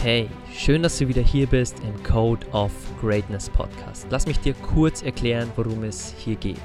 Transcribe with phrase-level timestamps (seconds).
[0.00, 4.06] Hey, schön, dass du wieder hier bist im Code of Greatness Podcast.
[4.10, 6.60] Lass mich dir kurz erklären, worum es hier geht.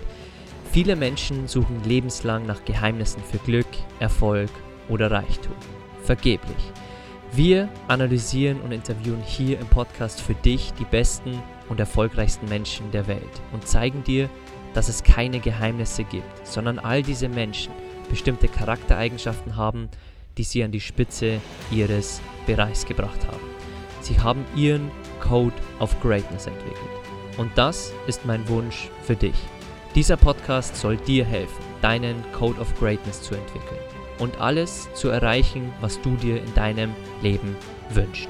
[0.71, 3.66] Viele Menschen suchen lebenslang nach Geheimnissen für Glück,
[4.00, 4.52] Erfolg
[4.88, 5.56] oder Reichtum.
[6.04, 6.71] Vergeblich.
[7.32, 13.07] Wir analysieren und interviewen hier im Podcast für dich die besten und erfolgreichsten Menschen der
[13.07, 14.29] Welt und zeigen dir,
[14.75, 17.74] dass es keine Geheimnisse gibt, sondern all diese Menschen
[18.11, 19.89] bestimmte Charaktereigenschaften haben,
[20.38, 23.43] die sie an die Spitze ihres Bereichs gebracht haben.
[24.02, 26.78] Sie haben ihren Code of Greatness entwickelt.
[27.38, 29.36] Und das ist mein Wunsch für dich.
[29.96, 33.80] Dieser Podcast soll dir helfen, deinen Code of Greatness zu entwickeln
[34.19, 37.56] und alles zu erreichen, was du dir in deinem Leben
[37.89, 38.30] wünschst.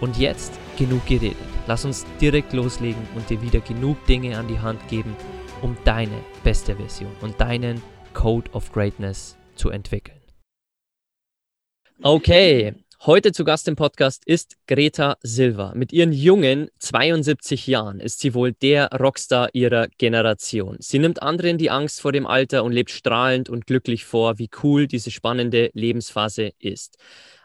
[0.00, 1.36] Und jetzt genug geredet.
[1.66, 5.16] Lass uns direkt loslegen und dir wieder genug Dinge an die Hand geben,
[5.62, 7.80] um deine beste Version und deinen
[8.12, 10.20] Code of Greatness zu entwickeln.
[12.02, 12.74] Okay,
[13.06, 15.72] heute zu Gast im Podcast ist Greta Silva.
[15.74, 20.76] Mit ihren jungen 72 Jahren ist sie wohl der Rockstar ihrer Generation.
[20.80, 24.48] Sie nimmt anderen die Angst vor dem Alter und lebt strahlend und glücklich vor, wie
[24.62, 26.96] cool diese spannende Lebensphase ist.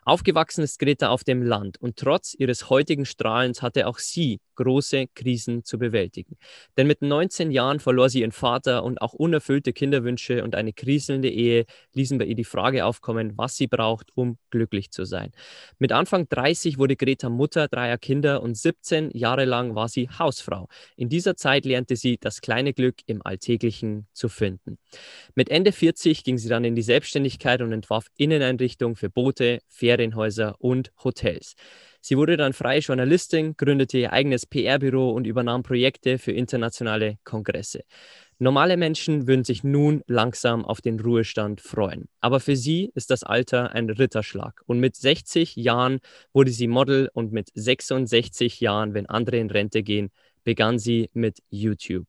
[0.10, 5.06] Aufgewachsen ist Greta auf dem Land und trotz ihres heutigen Strahlens hatte auch sie große
[5.14, 6.36] Krisen zu bewältigen.
[6.78, 11.30] Denn mit 19 Jahren verlor sie ihren Vater und auch unerfüllte Kinderwünsche und eine kriselnde
[11.30, 15.32] Ehe ließen bei ihr die Frage aufkommen, was sie braucht, um glücklich zu sein.
[15.78, 20.68] Mit Anfang 30 wurde Greta Mutter dreier Kinder und 17 Jahre lang war sie Hausfrau.
[20.98, 24.80] In dieser Zeit lernte sie das kleine Glück im Alltäglichen zu finden.
[25.36, 29.60] Mit Ende 40 ging sie dann in die Selbstständigkeit und entwarf Inneneinrichtungen für Boote,
[30.00, 31.56] Ferienhäuser und Hotels.
[32.02, 37.82] Sie wurde dann freie Journalistin, gründete ihr eigenes PR-Büro und übernahm Projekte für internationale Kongresse.
[38.42, 42.08] Normale Menschen würden sich nun langsam auf den Ruhestand freuen.
[42.22, 44.62] Aber für sie ist das Alter ein Ritterschlag.
[44.66, 46.00] Und mit 60 Jahren
[46.32, 50.10] wurde sie Model und mit 66 Jahren, wenn andere in Rente gehen,
[50.46, 52.08] begann sie mit YouTube.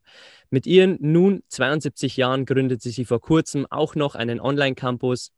[0.51, 5.33] Mit ihren nun 72 Jahren gründete sie vor kurzem auch noch einen Online-Campus,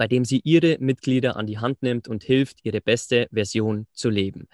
[0.00, 4.08] bei dem sie ihre Mitglieder an die Hand nimmt und hilft, ihre beste Version zu
[4.08, 4.48] leben.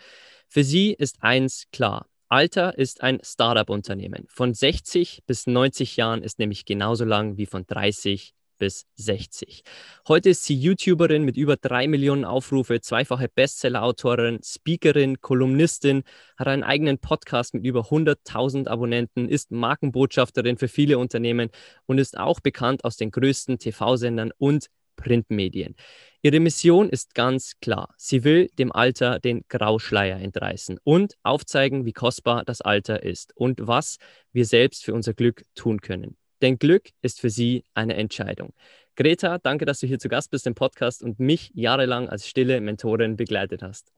[0.49, 2.09] Für sie ist eins klar.
[2.29, 4.25] Alter ist ein Startup-Unternehmen.
[4.29, 9.63] Von 60 bis 90 Jahren ist nämlich genauso lang wie von 30 bis 60.
[10.09, 16.03] Heute ist sie YouTuberin mit über drei Millionen Aufrufe, zweifache Bestseller-Autorin, Speakerin, Kolumnistin,
[16.37, 21.51] hat einen eigenen Podcast mit über 100.000 Abonnenten, ist Markenbotschafterin für viele Unternehmen
[21.87, 25.77] und ist auch bekannt aus den größten TV-Sendern und Printmedien.
[26.23, 27.95] Ihre Mission ist ganz klar.
[27.97, 33.67] Sie will dem Alter den Grauschleier entreißen und aufzeigen, wie kostbar das Alter ist und
[33.67, 33.99] was
[34.33, 36.17] wir selbst für unser Glück tun können.
[36.43, 38.53] Denn Glück ist für sie eine Entscheidung.
[38.97, 42.61] Greta, danke, dass du hier zu Gast bist im Podcast und mich jahrelang als stille
[42.61, 43.93] Mentorin begleitet hast.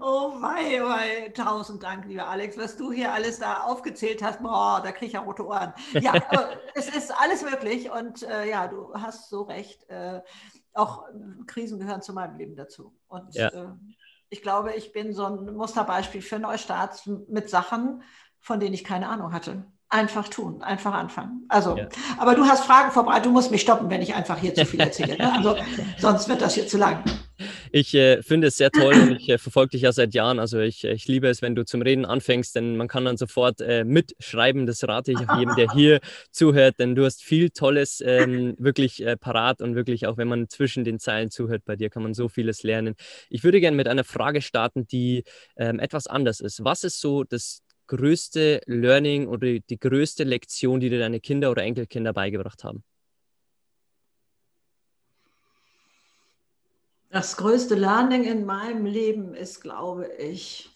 [0.00, 4.42] Oh wei, wei, tausend Dank, lieber Alex, was du hier alles da aufgezählt hast.
[4.42, 5.72] Boah, da kriege ich ja rote Ohren.
[5.92, 6.12] Ja,
[6.74, 9.88] es ist alles möglich und äh, ja, du hast so recht.
[9.88, 10.20] Äh,
[10.74, 11.04] auch
[11.46, 12.94] Krisen gehören zu meinem Leben dazu.
[13.08, 13.48] Und ja.
[13.48, 13.68] äh,
[14.30, 18.02] ich glaube, ich bin so ein Musterbeispiel für Neustarts mit Sachen,
[18.40, 19.64] von denen ich keine Ahnung hatte.
[19.88, 21.46] Einfach tun, einfach anfangen.
[21.48, 21.88] Also, ja.
[22.18, 24.80] aber du hast Fragen vorbereitet, du musst mich stoppen, wenn ich einfach hier zu viel
[24.80, 25.16] erzähle.
[25.16, 25.32] Ne?
[25.32, 25.56] Also,
[25.98, 27.02] sonst wird das hier zu lang.
[27.72, 30.38] Ich äh, finde es sehr toll und ich äh, verfolge dich ja seit Jahren.
[30.38, 33.60] Also ich, ich liebe es, wenn du zum Reden anfängst, denn man kann dann sofort
[33.60, 34.66] äh, mitschreiben.
[34.66, 36.00] Das rate ich auch jedem, der hier
[36.30, 40.48] zuhört, denn du hast viel Tolles ähm, wirklich äh, parat und wirklich auch, wenn man
[40.48, 42.94] zwischen den Zeilen zuhört, bei dir kann man so vieles lernen.
[43.30, 45.24] Ich würde gerne mit einer Frage starten, die
[45.56, 46.64] ähm, etwas anders ist.
[46.64, 51.62] Was ist so das größte Learning oder die größte Lektion, die dir deine Kinder oder
[51.62, 52.84] Enkelkinder beigebracht haben?
[57.10, 60.70] Das größte Learning in meinem Leben ist, glaube ich,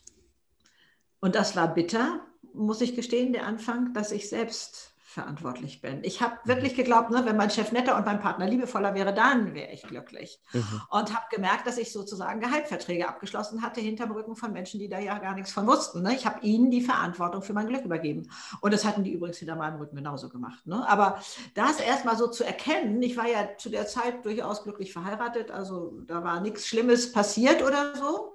[1.21, 6.01] und das war bitter, muss ich gestehen, der Anfang, dass ich selbst verantwortlich bin.
[6.03, 6.49] Ich habe mhm.
[6.49, 9.83] wirklich geglaubt, ne, wenn mein Chef netter und mein Partner liebevoller wäre, dann wäre ich
[9.83, 10.41] glücklich.
[10.53, 10.83] Mhm.
[10.91, 14.99] Und habe gemerkt, dass ich sozusagen Geheimverträge abgeschlossen hatte hinterm Rücken von Menschen, die da
[14.99, 16.03] ja gar nichts von wussten.
[16.03, 16.15] Ne?
[16.15, 18.31] Ich habe ihnen die Verantwortung für mein Glück übergeben.
[18.61, 20.67] Und das hatten die übrigens hinter meinem Rücken genauso gemacht.
[20.67, 20.89] Ne?
[20.89, 21.21] Aber
[21.55, 26.01] das erstmal so zu erkennen, ich war ja zu der Zeit durchaus glücklich verheiratet, also
[26.07, 28.32] da war nichts Schlimmes passiert oder so.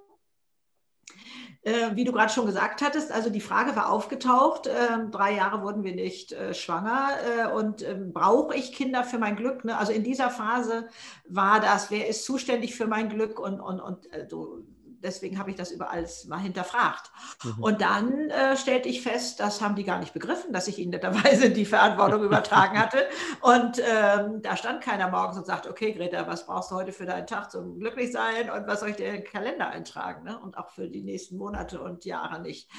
[1.68, 4.72] Äh, wie du gerade schon gesagt hattest, also die Frage war aufgetaucht, äh,
[5.12, 7.10] drei Jahre wurden wir nicht äh, schwanger
[7.54, 9.66] und ähm, brauche ich Kinder für mein Glück?
[9.66, 9.78] Ne?
[9.78, 10.88] Also in dieser Phase
[11.28, 14.60] war das, wer ist zuständig für mein Glück und, und, und so
[15.02, 17.12] deswegen habe ich das überall mal hinterfragt.
[17.44, 17.64] Mhm.
[17.64, 20.92] Und dann äh, stellte ich fest, das haben die gar nicht begriffen, dass ich ihnen
[20.92, 23.08] netterweise die Verantwortung übertragen hatte.
[23.42, 27.06] Und ähm, da stand keiner morgens und sagt, okay, Greta, was brauchst du heute für
[27.06, 30.24] deinen Tag zum Glücklichsein und was soll ich dir in den Kalender eintragen?
[30.24, 30.40] Ne?
[30.40, 32.70] Und auch für die nächsten Monate und Jahre nicht.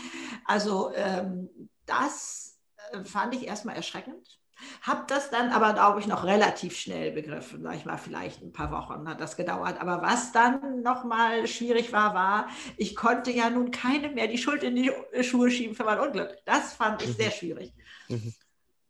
[0.45, 1.49] Also ähm,
[1.87, 2.59] das
[2.93, 4.38] äh, fand ich erstmal erschreckend.
[4.83, 7.63] Habe das dann aber, glaube ich, noch relativ schnell begriffen.
[7.63, 9.81] Sag ich mal, vielleicht ein paar Wochen hat das gedauert.
[9.81, 14.63] Aber was dann nochmal schwierig war, war, ich konnte ja nun keinem mehr die Schuld
[14.63, 16.37] in die Schuhe schieben für mein Unglück.
[16.45, 17.15] Das fand ich mhm.
[17.15, 17.73] sehr schwierig.
[18.09, 18.35] Mhm.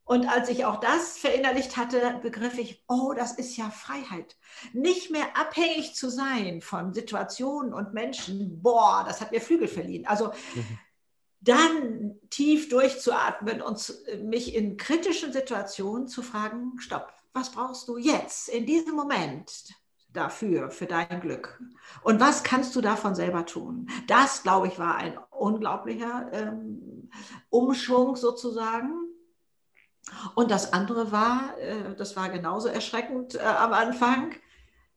[0.04, 4.36] Und als ich auch das verinnerlicht hatte, begriff ich, oh, das ist ja Freiheit.
[4.72, 8.62] Nicht mehr abhängig zu sein von Situationen und Menschen.
[8.62, 10.06] Boah, das hat mir Flügel verliehen.
[10.06, 10.78] Also mhm
[11.40, 18.48] dann tief durchzuatmen und mich in kritischen Situationen zu fragen, stopp, was brauchst du jetzt,
[18.48, 19.74] in diesem Moment
[20.12, 21.60] dafür, für dein Glück?
[22.02, 23.88] Und was kannst du davon selber tun?
[24.06, 27.10] Das, glaube ich, war ein unglaublicher ähm,
[27.50, 28.92] Umschwung sozusagen.
[30.34, 34.34] Und das andere war, äh, das war genauso erschreckend äh, am Anfang,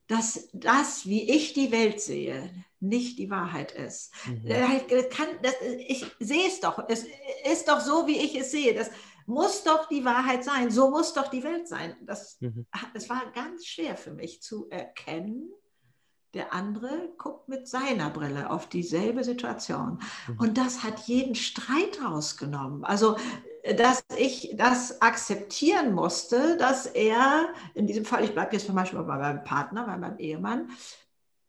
[0.08, 2.50] dass das, wie ich die Welt sehe,
[2.82, 4.12] nicht die Wahrheit ist.
[4.26, 4.46] Mhm.
[4.46, 5.54] Äh, kann, das,
[5.86, 6.84] ich sehe es doch.
[6.88, 7.06] Es
[7.50, 8.74] ist doch so, wie ich es sehe.
[8.74, 8.90] Das
[9.26, 10.70] muss doch die Wahrheit sein.
[10.70, 11.96] So muss doch die Welt sein.
[12.02, 12.66] Das, mhm.
[12.94, 15.50] Es war ganz schwer für mich zu erkennen.
[16.34, 20.00] Der andere guckt mit seiner Brille auf dieselbe Situation.
[20.26, 20.38] Mhm.
[20.38, 22.84] Und das hat jeden Streit rausgenommen.
[22.84, 23.16] Also,
[23.76, 28.98] dass ich das akzeptieren musste, dass er, in diesem Fall, ich bleibe jetzt zum Beispiel
[29.02, 30.70] bei meinem Partner, bei meinem Ehemann,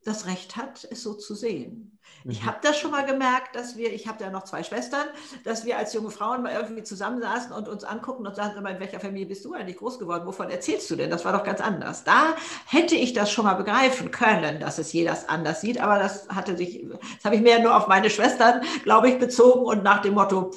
[0.03, 1.97] das Recht hat, es so zu sehen.
[2.23, 2.31] Mhm.
[2.31, 5.05] Ich habe das schon mal gemerkt, dass wir, ich habe ja noch zwei Schwestern,
[5.43, 8.99] dass wir als junge Frauen mal irgendwie zusammensaßen und uns angucken und sagen, in welcher
[8.99, 10.25] Familie bist du eigentlich groß geworden?
[10.25, 11.09] Wovon erzählst du denn?
[11.09, 12.03] Das war doch ganz anders.
[12.03, 12.35] Da
[12.65, 16.57] hätte ich das schon mal begreifen können, dass es jeder anders sieht, aber das hatte
[16.57, 16.85] sich,
[17.15, 20.51] das habe ich mehr nur auf meine Schwestern, glaube ich, bezogen und nach dem Motto,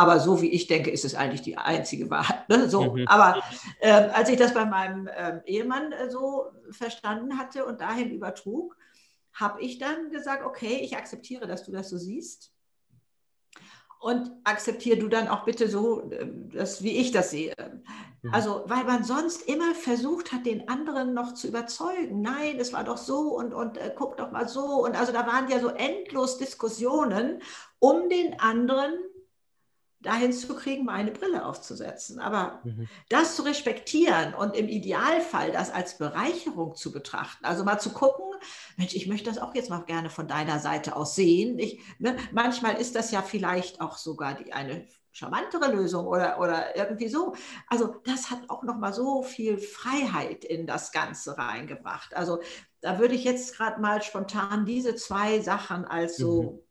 [0.00, 2.48] aber so wie ich denke, ist es eigentlich die einzige Wahrheit.
[2.48, 2.70] Ne?
[2.70, 2.94] So.
[2.94, 3.06] Mhm.
[3.06, 3.42] Aber
[3.80, 8.78] äh, als ich das bei meinem äh, Ehemann äh, so verstanden hatte und dahin übertrug,
[9.32, 12.52] habe ich dann gesagt, okay, ich akzeptiere, dass du das so siehst.
[14.00, 17.54] Und akzeptiere du dann auch bitte so, äh, das, wie ich das sehe.
[18.22, 18.32] Mhm.
[18.32, 22.22] Also, weil man sonst immer versucht hat, den anderen noch zu überzeugen.
[22.22, 24.84] Nein, es war doch so und, und äh, guck doch mal so.
[24.84, 27.42] Und also da waren ja so endlos Diskussionen,
[27.78, 28.94] um den anderen
[30.00, 32.20] dahin zu kriegen, meine Brille aufzusetzen.
[32.20, 32.88] Aber mhm.
[33.08, 38.24] das zu respektieren und im Idealfall das als Bereicherung zu betrachten, also mal zu gucken,
[38.76, 41.58] Mensch, ich möchte das auch jetzt mal gerne von deiner Seite aus sehen.
[41.58, 46.76] Ich, ne, manchmal ist das ja vielleicht auch sogar die, eine charmantere Lösung oder, oder
[46.76, 47.34] irgendwie so.
[47.68, 52.14] Also das hat auch nochmal so viel Freiheit in das Ganze reingebracht.
[52.14, 52.40] Also
[52.80, 56.69] da würde ich jetzt gerade mal spontan diese zwei Sachen als so mhm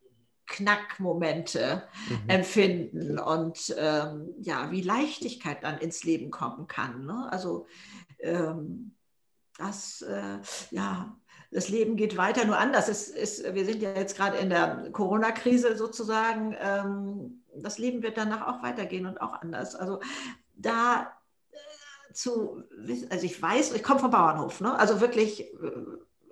[0.50, 2.30] Knackmomente mhm.
[2.30, 7.06] empfinden und ähm, ja, wie Leichtigkeit dann ins Leben kommen kann.
[7.06, 7.30] Ne?
[7.31, 7.68] Also
[8.19, 8.96] ähm,
[9.57, 10.40] das, äh,
[10.72, 11.16] ja,
[11.51, 12.90] das Leben geht weiter, nur anders.
[12.90, 16.56] Es ist, wir sind ja jetzt gerade in der Corona-Krise sozusagen.
[16.60, 19.75] Ähm, das Leben wird danach auch weitergehen und auch anders.
[19.75, 20.00] Also
[20.56, 21.13] da
[21.51, 22.63] äh, zu,
[23.10, 24.78] also ich weiß, ich komme vom Bauernhof, ne?
[24.78, 25.72] also wirklich äh,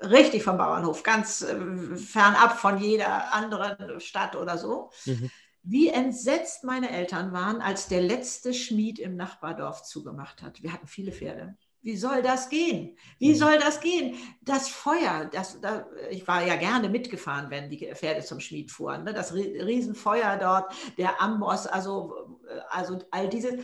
[0.02, 4.92] richtig vom Bauernhof, ganz äh, fernab von jeder anderen Stadt oder so.
[5.06, 5.30] Mhm.
[5.64, 10.64] Wie entsetzt meine Eltern waren, als der letzte Schmied im Nachbardorf zugemacht hat.
[10.64, 11.58] Wir hatten viele Pferde.
[11.82, 12.98] Wie soll das gehen?
[13.20, 13.36] Wie mhm.
[13.36, 14.16] soll das gehen?
[14.42, 19.04] Das Feuer, das, das, ich war ja gerne mitgefahren, wenn die Pferde zum Schmied fuhren.
[19.04, 19.14] Ne?
[19.14, 23.60] Das Riesenfeuer dort, der Amboss, also, äh, also all diese,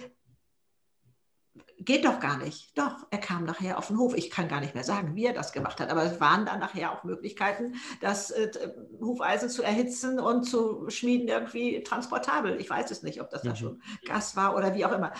[1.79, 2.77] geht doch gar nicht.
[2.77, 4.15] Doch, er kam nachher auf den Hof.
[4.15, 6.59] Ich kann gar nicht mehr sagen, wie er das gemacht hat, aber es waren dann
[6.59, 8.51] nachher auch Möglichkeiten, das äh,
[8.99, 12.59] Hufeisen zu erhitzen und zu schmieden irgendwie transportabel.
[12.59, 13.49] Ich weiß es nicht, ob das mhm.
[13.49, 15.13] da schon Gas war oder wie auch immer.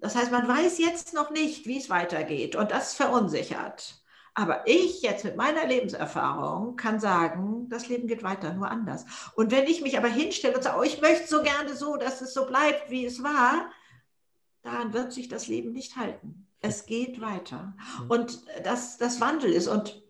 [0.00, 3.98] Das heißt, man weiß jetzt noch nicht, wie es weitergeht und das verunsichert.
[4.34, 9.04] Aber ich jetzt mit meiner Lebenserfahrung kann sagen, das Leben geht weiter, nur anders.
[9.34, 12.20] Und wenn ich mich aber hinstelle und sage, oh, ich möchte so gerne so, dass
[12.20, 13.68] es so bleibt, wie es war,
[14.62, 16.46] daran wird sich das Leben nicht halten.
[16.60, 17.76] Es geht weiter.
[18.08, 19.68] Und das, das Wandel ist.
[19.68, 20.02] Und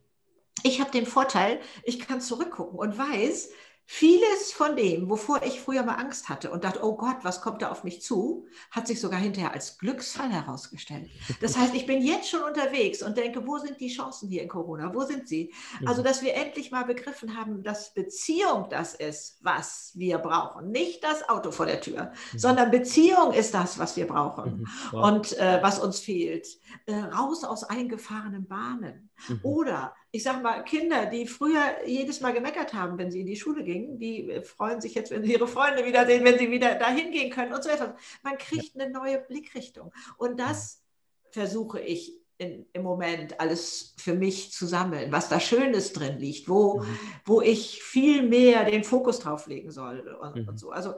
[0.62, 3.50] ich habe den Vorteil, ich kann zurückgucken und weiß,
[3.90, 7.62] Vieles von dem, wovor ich früher mal Angst hatte und dachte, oh Gott, was kommt
[7.62, 11.08] da auf mich zu, hat sich sogar hinterher als Glücksfall herausgestellt.
[11.40, 14.48] Das heißt, ich bin jetzt schon unterwegs und denke, wo sind die Chancen hier in
[14.50, 14.92] Corona?
[14.92, 15.54] Wo sind sie?
[15.86, 20.70] Also, dass wir endlich mal begriffen haben, dass Beziehung das ist, was wir brauchen.
[20.70, 22.38] Nicht das Auto vor der Tür, mhm.
[22.38, 24.68] sondern Beziehung ist das, was wir brauchen mhm.
[24.90, 25.12] wow.
[25.12, 26.46] und äh, was uns fehlt.
[26.84, 29.07] Äh, raus aus eingefahrenen Bahnen.
[29.28, 29.40] Mhm.
[29.42, 33.36] Oder ich sage mal, Kinder, die früher jedes Mal gemeckert haben, wenn sie in die
[33.36, 37.10] Schule gingen, die freuen sich jetzt, wenn sie ihre Freunde wiedersehen, wenn sie wieder dahin
[37.10, 37.90] gehen können und so etwas.
[38.22, 39.92] Man kriegt eine neue Blickrichtung.
[40.16, 40.82] Und das
[41.30, 46.48] versuche ich in, im Moment alles für mich zu sammeln, was da Schönes drin liegt,
[46.48, 46.98] wo, mhm.
[47.24, 50.48] wo ich viel mehr den Fokus drauf legen soll und, mhm.
[50.48, 50.70] und so.
[50.70, 50.94] Also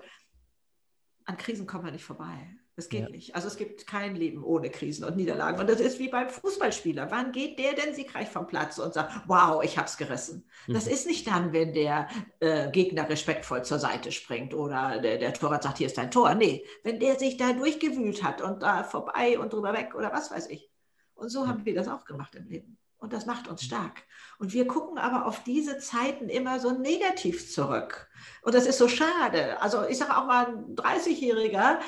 [1.24, 2.59] an Krisen kommt man nicht vorbei.
[2.76, 3.08] Das geht ja.
[3.08, 3.34] nicht.
[3.34, 5.60] Also es gibt kein Leben ohne Krisen und Niederlagen.
[5.60, 7.10] Und das ist wie beim Fußballspieler.
[7.10, 10.48] Wann geht der denn siegreich vom Platz und sagt, wow, ich habe es gerissen?
[10.66, 10.74] Mhm.
[10.74, 12.08] Das ist nicht dann, wenn der
[12.38, 16.34] äh, Gegner respektvoll zur Seite springt oder der, der Torwart sagt, hier ist dein Tor.
[16.34, 20.30] Nee, wenn der sich da durchgewühlt hat und da vorbei und drüber weg oder was
[20.30, 20.70] weiß ich.
[21.14, 22.78] Und so haben wir das auch gemacht im Leben.
[23.00, 24.02] Und das macht uns stark.
[24.38, 28.08] Und wir gucken aber auf diese Zeiten immer so negativ zurück.
[28.42, 29.60] Und das ist so schade.
[29.62, 31.78] Also ich sage auch mal, ein 30-Jähriger,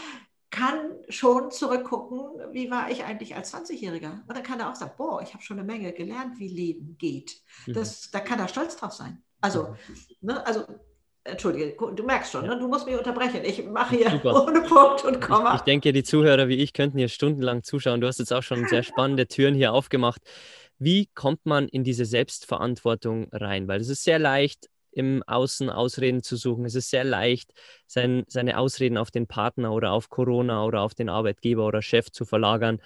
[0.53, 2.21] kann schon zurückgucken,
[2.53, 4.21] wie war ich eigentlich als 20-Jähriger.
[4.29, 6.97] Und dann kann er auch sagen, boah, ich habe schon eine Menge gelernt, wie Leben
[6.99, 7.41] geht.
[7.67, 7.73] Mhm.
[7.73, 9.23] Das, da kann er stolz drauf sein.
[9.41, 9.75] Also,
[10.21, 10.65] ne, also
[11.25, 12.59] Entschuldige, du merkst schon, ne?
[12.59, 13.45] du musst mich unterbrechen.
[13.45, 14.45] Ich mache hier Super.
[14.45, 15.55] ohne Punkt und Komma.
[15.55, 18.01] Ich, ich, denke, die Zuhörer wie ich könnten hier stundenlang zuschauen.
[18.01, 20.21] Du hast jetzt auch schon sehr spannende Türen hier aufgemacht.
[20.79, 23.69] Wie kommt man in diese Selbstverantwortung rein?
[23.69, 26.65] Weil es ist sehr leicht, im Außen Ausreden zu suchen.
[26.65, 27.53] Es ist sehr leicht,
[27.87, 32.11] sein, seine Ausreden auf den Partner oder auf Corona oder auf den Arbeitgeber oder Chef
[32.11, 32.81] zu verlagern.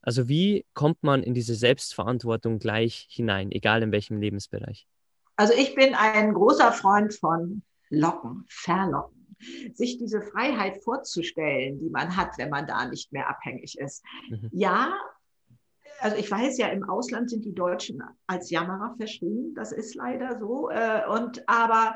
[0.00, 4.86] Also wie kommt man in diese Selbstverantwortung gleich hinein, egal in welchem Lebensbereich?
[5.36, 9.36] Also ich bin ein großer Freund von Locken, Verlocken.
[9.72, 14.04] Sich diese Freiheit vorzustellen, die man hat, wenn man da nicht mehr abhängig ist.
[14.28, 14.50] Mhm.
[14.52, 14.92] Ja,
[16.00, 20.38] also ich weiß ja, im Ausland sind die Deutschen als Jammerer verschrien, das ist leider
[20.38, 20.70] so.
[20.70, 21.94] Äh, und aber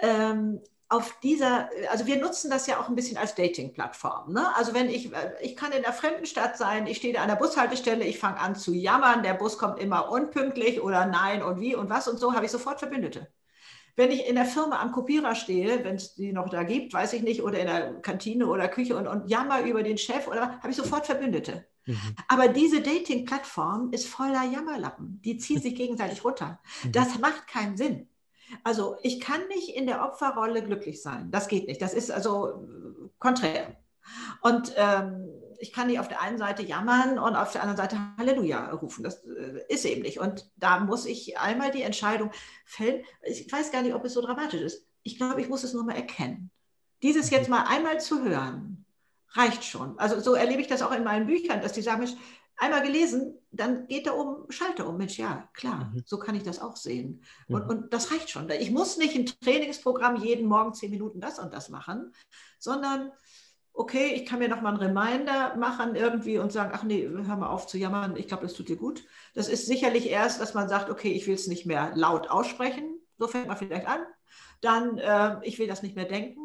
[0.00, 4.32] ähm, auf dieser, also wir nutzen das ja auch ein bisschen als Dating-Plattform.
[4.32, 4.46] Ne?
[4.56, 5.10] Also wenn ich,
[5.40, 8.54] ich kann in der fremden Stadt sein, ich stehe an der Bushaltestelle, ich fange an
[8.54, 12.34] zu jammern, der Bus kommt immer unpünktlich oder nein und wie und was und so,
[12.34, 13.28] habe ich sofort Verbündete.
[13.96, 17.12] Wenn ich in der Firma am Kopierer stehe, wenn es die noch da gibt, weiß
[17.12, 20.58] ich nicht, oder in der Kantine oder Küche und, und jammer über den Chef, oder
[20.58, 21.64] habe ich sofort Verbündete.
[21.86, 22.16] Mhm.
[22.28, 25.20] Aber diese Dating-Plattform ist voller Jammerlappen.
[25.22, 26.60] Die ziehen sich gegenseitig runter.
[26.82, 26.92] Mhm.
[26.92, 28.08] Das macht keinen Sinn.
[28.62, 31.30] Also ich kann nicht in der Opferrolle glücklich sein.
[31.30, 31.82] Das geht nicht.
[31.82, 32.68] Das ist also
[33.18, 33.76] konträr.
[34.42, 37.98] Und ähm, ich kann nicht auf der einen Seite jammern und auf der anderen Seite
[38.18, 39.02] Halleluja rufen.
[39.02, 40.20] Das äh, ist eben nicht.
[40.20, 42.30] Und da muss ich einmal die Entscheidung
[42.64, 43.02] fällen.
[43.22, 44.86] Ich weiß gar nicht, ob es so dramatisch ist.
[45.02, 46.50] Ich glaube, ich muss es nur mal erkennen.
[47.02, 47.56] Dieses jetzt mhm.
[47.56, 48.83] mal einmal zu hören,
[49.34, 49.98] reicht schon.
[49.98, 52.08] Also so erlebe ich das auch in meinen Büchern, dass die sagen,
[52.56, 54.96] einmal gelesen, dann geht da oben Schalter um.
[54.96, 56.02] Mensch, ja, klar, mhm.
[56.06, 57.22] so kann ich das auch sehen.
[57.48, 57.70] Und, mhm.
[57.70, 58.48] und das reicht schon.
[58.50, 62.12] Ich muss nicht ein Trainingsprogramm jeden Morgen zehn Minuten das und das machen,
[62.58, 63.12] sondern
[63.76, 67.36] okay, ich kann mir noch mal einen Reminder machen irgendwie und sagen, ach nee, hör
[67.36, 69.04] mal auf zu jammern, ich glaube, das tut dir gut.
[69.34, 73.00] Das ist sicherlich erst, dass man sagt, okay, ich will es nicht mehr laut aussprechen,
[73.18, 74.00] so fängt man vielleicht an.
[74.60, 76.40] Dann, äh, ich will das nicht mehr denken.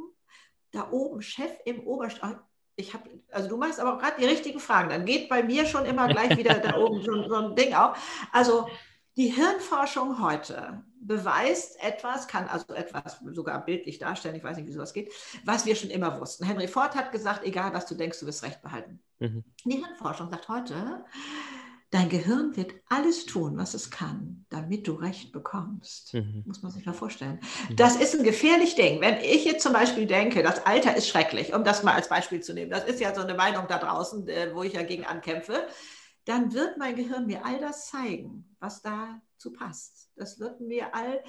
[0.72, 2.39] Da oben, Chef im Oberstand,
[2.79, 4.89] ich habe, also du machst aber gerade die richtigen Fragen.
[4.89, 7.98] Dann geht bei mir schon immer gleich wieder da oben so, so ein Ding auf.
[8.31, 8.67] Also
[9.17, 14.71] die Hirnforschung heute beweist etwas, kann also etwas sogar bildlich darstellen, ich weiß nicht, wie
[14.71, 15.12] sowas geht,
[15.43, 16.45] was wir schon immer wussten.
[16.45, 19.00] Henry Ford hat gesagt, egal was du denkst, du wirst Recht behalten.
[19.19, 19.43] Mhm.
[19.65, 21.03] Die Hirnforschung sagt heute,
[21.91, 26.13] Dein Gehirn wird alles tun, was es kann, damit du Recht bekommst.
[26.13, 26.43] Mhm.
[26.46, 27.39] Muss man sich mal vorstellen.
[27.69, 27.77] Mhm.
[27.77, 29.01] Das ist ein gefährlich Ding.
[29.01, 32.41] Wenn ich jetzt zum Beispiel denke, das Alter ist schrecklich, um das mal als Beispiel
[32.41, 35.05] zu nehmen, das ist ja so eine Meinung da draußen, äh, wo ich ja gegen
[35.05, 35.67] ankämpfe,
[36.25, 40.12] dann wird mein Gehirn mir all das zeigen, was dazu passt.
[40.15, 41.24] Das wird mir all,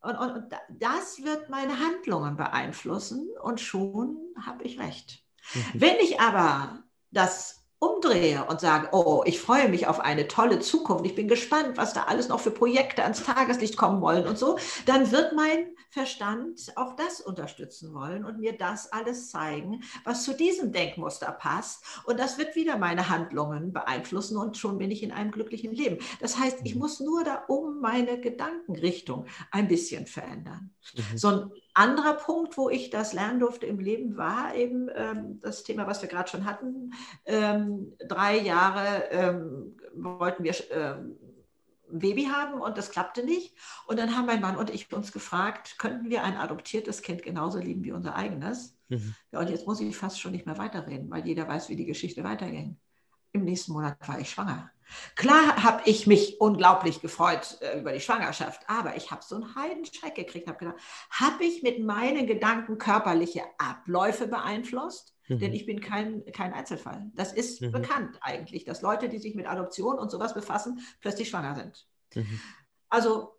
[0.00, 5.22] und, und, und das wird meine Handlungen beeinflussen und schon habe ich recht.
[5.52, 5.60] Mhm.
[5.74, 11.04] Wenn ich aber das umdrehe und sage, oh, ich freue mich auf eine tolle Zukunft,
[11.04, 14.58] ich bin gespannt, was da alles noch für Projekte ans Tageslicht kommen wollen und so,
[14.86, 20.34] dann wird mein Verstand auch das unterstützen wollen und mir das alles zeigen, was zu
[20.34, 21.84] diesem Denkmuster passt.
[22.04, 25.98] Und das wird wieder meine Handlungen beeinflussen und schon bin ich in einem glücklichen Leben.
[26.20, 26.80] Das heißt, ich mhm.
[26.80, 30.74] muss nur da um meine Gedankenrichtung ein bisschen verändern.
[30.94, 31.18] Mhm.
[31.18, 35.62] So ein anderer Punkt, wo ich das lernen durfte im Leben, war eben ähm, das
[35.62, 36.92] Thema, was wir gerade schon hatten.
[37.26, 41.18] Ähm, drei Jahre ähm, wollten wir ähm,
[41.92, 43.54] ein Baby haben und das klappte nicht.
[43.86, 47.58] Und dann haben mein Mann und ich uns gefragt, könnten wir ein adoptiertes Kind genauso
[47.58, 48.76] lieben wie unser eigenes?
[48.88, 49.14] Mhm.
[49.32, 51.86] Ja, und jetzt muss ich fast schon nicht mehr weiterreden, weil jeder weiß, wie die
[51.86, 52.78] Geschichte weiterging.
[53.36, 54.70] Im nächsten Monat war ich schwanger.
[55.14, 59.54] Klar habe ich mich unglaublich gefreut äh, über die Schwangerschaft, aber ich habe so einen
[59.54, 60.76] Heidenschreck gekriegt, habe gedacht,
[61.10, 65.14] habe ich mit meinen Gedanken körperliche Abläufe beeinflusst?
[65.28, 65.38] Mhm.
[65.40, 67.10] Denn ich bin kein, kein Einzelfall.
[67.14, 67.72] Das ist mhm.
[67.72, 71.86] bekannt eigentlich, dass Leute, die sich mit Adoption und sowas befassen, plötzlich schwanger sind.
[72.14, 72.40] Mhm.
[72.88, 73.34] Also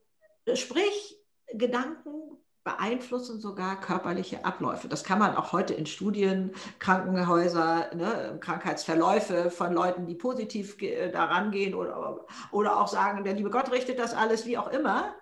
[0.54, 1.18] sprich,
[1.54, 2.27] Gedanken
[2.68, 4.90] beeinflussen sogar körperliche Abläufe.
[4.90, 10.78] Das kann man auch heute in Studien, Krankenhäuser, ne, Krankheitsverläufe von Leuten, die positiv
[11.14, 15.16] daran gehen oder, oder auch sagen, der liebe Gott richtet das alles, wie auch immer,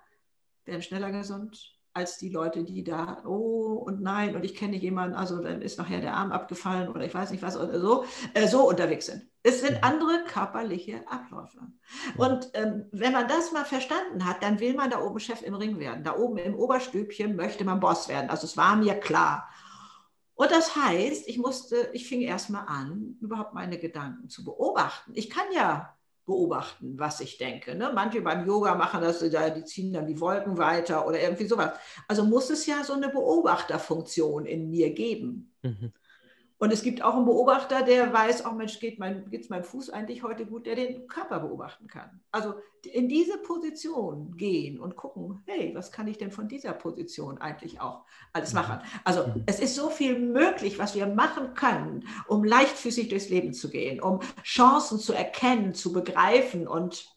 [0.65, 5.15] werden schneller gesund, als die Leute, die da, oh und nein, und ich kenne jemanden,
[5.15, 8.47] also dann ist nachher der Arm abgefallen oder ich weiß nicht was oder so, äh,
[8.47, 9.25] so unterwegs sind.
[9.43, 9.83] Es sind mhm.
[9.83, 11.59] andere körperliche Abläufe.
[12.17, 15.55] Und ähm, wenn man das mal verstanden hat, dann will man da oben Chef im
[15.55, 16.03] Ring werden.
[16.03, 18.29] Da oben im Oberstübchen möchte man Boss werden.
[18.29, 19.47] Also es war mir klar.
[20.33, 25.13] Und das heißt, ich musste, ich fing erstmal an, überhaupt meine Gedanken zu beobachten.
[25.15, 25.94] Ich kann ja
[26.25, 27.75] beobachten, was ich denke.
[27.75, 27.91] Ne?
[27.93, 31.71] Manche beim Yoga machen das, die ziehen dann die Wolken weiter oder irgendwie sowas.
[32.07, 35.53] Also muss es ja so eine Beobachterfunktion in mir geben.
[35.61, 35.91] Mhm.
[36.57, 39.89] Und es gibt auch einen Beobachter, der weiß, oh Mensch, geht mein, geht's meinem Fuß
[39.89, 42.21] eigentlich heute gut, der den Körper beobachten kann.
[42.31, 42.53] Also
[42.85, 47.81] in diese Position gehen und gucken, hey, was kann ich denn von dieser Position eigentlich
[47.81, 48.59] auch alles mhm.
[48.59, 48.79] machen?
[49.03, 49.43] Also mhm.
[49.47, 53.99] es ist so viel möglich, was wir machen können, um leichtfüßig durchs Leben zu gehen,
[53.99, 57.14] um Chancen zu erkennen, zu begreifen und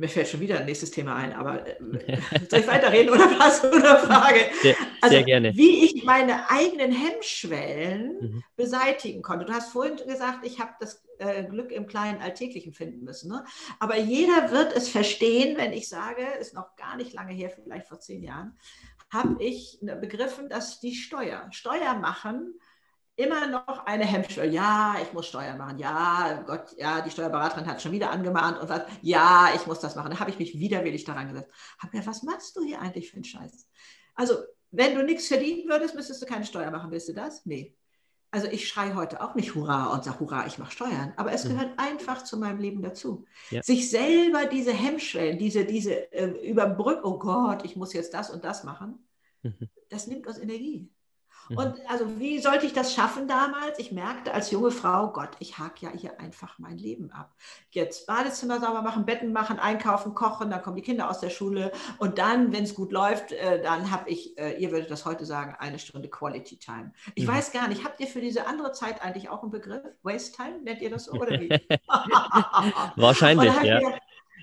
[0.00, 1.76] mir fällt schon wieder ein nächstes Thema ein, aber äh,
[2.50, 3.62] soll ich weiterreden oder was?
[3.70, 4.40] Oder Frage?
[4.62, 5.54] Sehr, also, sehr gerne.
[5.54, 8.44] Wie ich meine eigenen Hemmschwellen mhm.
[8.56, 9.44] beseitigen konnte.
[9.44, 13.30] Du hast vorhin gesagt, ich habe das äh, Glück im kleinen Alltäglichen finden müssen.
[13.30, 13.44] Ne?
[13.78, 17.86] Aber jeder wird es verstehen, wenn ich sage, ist noch gar nicht lange her, vielleicht
[17.86, 18.56] vor zehn Jahren,
[19.10, 22.58] habe ich begriffen, dass die Steuer, Steuer machen,
[23.20, 24.50] immer noch eine Hemmschwelle.
[24.50, 25.78] Ja, ich muss Steuern machen.
[25.78, 29.94] Ja, Gott, ja, die Steuerberaterin hat schon wieder angemahnt und sagt, ja, ich muss das
[29.94, 30.10] machen.
[30.10, 31.50] Da habe ich mich widerwillig daran gesetzt.
[31.78, 33.68] Hab mir, was machst du hier eigentlich für einen Scheiß?
[34.14, 34.34] Also,
[34.70, 36.90] wenn du nichts verdienen würdest, müsstest du keine Steuer machen.
[36.90, 37.44] Willst du das?
[37.44, 37.76] Nee.
[38.32, 41.44] Also ich schreie heute auch nicht Hurra und sage Hurra, ich mache Steuern, aber es
[41.44, 41.50] mhm.
[41.50, 43.26] gehört einfach zu meinem Leben dazu.
[43.50, 43.60] Ja.
[43.60, 48.44] Sich selber diese Hemmschwellen, diese, diese äh, Überbrückung, oh Gott, ich muss jetzt das und
[48.44, 49.04] das machen,
[49.42, 49.68] mhm.
[49.88, 50.88] das nimmt uns Energie.
[51.50, 51.58] Mhm.
[51.58, 53.78] Und also wie sollte ich das schaffen damals?
[53.78, 57.34] Ich merkte als junge Frau, Gott, ich hake ja hier einfach mein Leben ab.
[57.70, 61.72] Jetzt Badezimmer sauber machen, Betten machen, einkaufen, kochen, dann kommen die Kinder aus der Schule
[61.98, 65.26] und dann, wenn es gut läuft, äh, dann habe ich, äh, ihr würdet das heute
[65.26, 66.92] sagen, eine Stunde Quality Time.
[67.16, 67.32] Ich mhm.
[67.32, 69.82] weiß gar nicht, habt ihr für diese andere Zeit eigentlich auch einen Begriff?
[70.02, 71.48] Waste Time, nennt ihr das so oder wie?
[72.96, 73.80] Wahrscheinlich, ja.
[73.80, 73.98] Mir,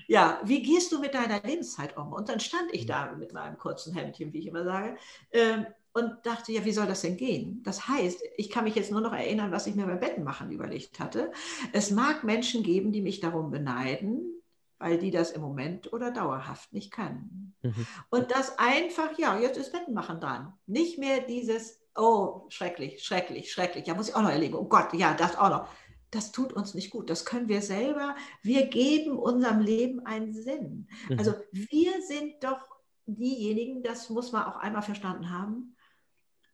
[0.08, 2.12] ja, wie gehst du mit deiner Lebenszeit um?
[2.14, 2.88] Und dann stand ich mhm.
[2.88, 4.96] da mit meinem kurzen Hemdchen, wie ich immer sage,
[5.32, 7.62] ähm, und dachte, ja, wie soll das denn gehen?
[7.64, 11.00] Das heißt, ich kann mich jetzt nur noch erinnern, was ich mir beim Bettenmachen überlegt
[11.00, 11.32] hatte.
[11.72, 14.38] Es mag Menschen geben, die mich darum beneiden,
[14.78, 17.54] weil die das im Moment oder dauerhaft nicht können.
[17.62, 17.86] Mhm.
[18.10, 20.52] Und das einfach, ja, jetzt ist Bettenmachen dran.
[20.66, 24.54] Nicht mehr dieses, oh, schrecklich, schrecklich, schrecklich, ja, muss ich auch noch erleben.
[24.54, 25.68] Oh Gott, ja, das auch noch.
[26.10, 27.10] Das tut uns nicht gut.
[27.10, 28.14] Das können wir selber.
[28.42, 30.88] Wir geben unserem Leben einen Sinn.
[31.08, 31.18] Mhm.
[31.18, 32.60] Also wir sind doch
[33.06, 35.74] diejenigen, das muss man auch einmal verstanden haben,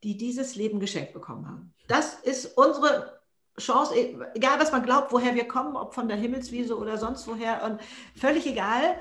[0.05, 1.75] die dieses Leben geschenkt bekommen haben.
[1.89, 3.21] Das ist unsere
[3.59, 3.95] Chance,
[4.35, 7.81] egal was man glaubt, woher wir kommen, ob von der Himmelswiese oder sonst woher, und
[8.15, 8.99] völlig egal,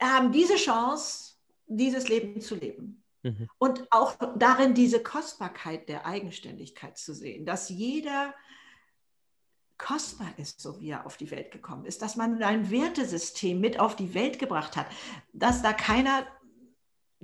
[0.00, 1.34] haben diese Chance,
[1.66, 3.02] dieses Leben zu leben.
[3.22, 3.48] Mhm.
[3.58, 8.34] Und auch darin diese Kostbarkeit der Eigenständigkeit zu sehen, dass jeder
[9.76, 13.80] kostbar ist, so wie er auf die Welt gekommen ist, dass man ein Wertesystem mit
[13.80, 14.86] auf die Welt gebracht hat,
[15.32, 16.26] dass da keiner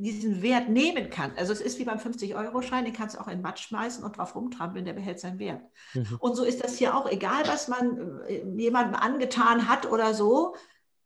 [0.02, 1.32] diesen Wert nehmen kann.
[1.36, 4.34] Also es ist wie beim 50-Euro-Schein, den kannst du auch in Matsch schmeißen und drauf
[4.34, 5.62] rumtrampeln, der behält seinen Wert.
[5.94, 6.16] Mhm.
[6.20, 10.54] Und so ist das hier auch, egal was man äh, jemandem angetan hat oder so,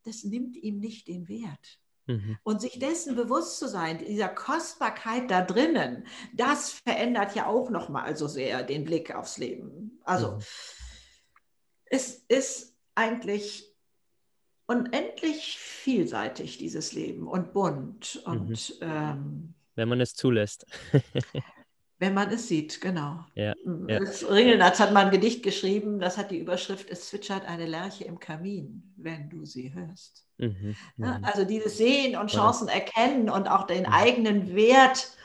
[0.04, 1.78] das nimmt ihm nicht den Wert.
[2.06, 2.38] Mhm.
[2.42, 8.16] Und sich dessen bewusst zu sein, dieser Kostbarkeit da drinnen, das verändert ja auch nochmal
[8.16, 9.98] so sehr den Blick aufs Leben.
[10.04, 10.42] Also mhm.
[11.86, 13.73] es ist eigentlich
[14.66, 18.22] unendlich vielseitig, dieses Leben und bunt.
[18.24, 18.86] Und, mhm.
[18.86, 20.66] ähm, wenn man es zulässt.
[21.98, 23.24] wenn man es sieht, genau.
[23.34, 23.88] Ja, mhm.
[23.88, 23.98] ja.
[24.30, 28.18] Ringelnatz hat mal ein Gedicht geschrieben, das hat die Überschrift, es zwitschert eine Lerche im
[28.18, 30.26] Kamin, wenn du sie hörst.
[30.38, 31.24] Mhm, ja, mhm.
[31.24, 33.92] also dieses Sehen und Chancen erkennen und auch den mhm.
[33.92, 35.16] eigenen Wert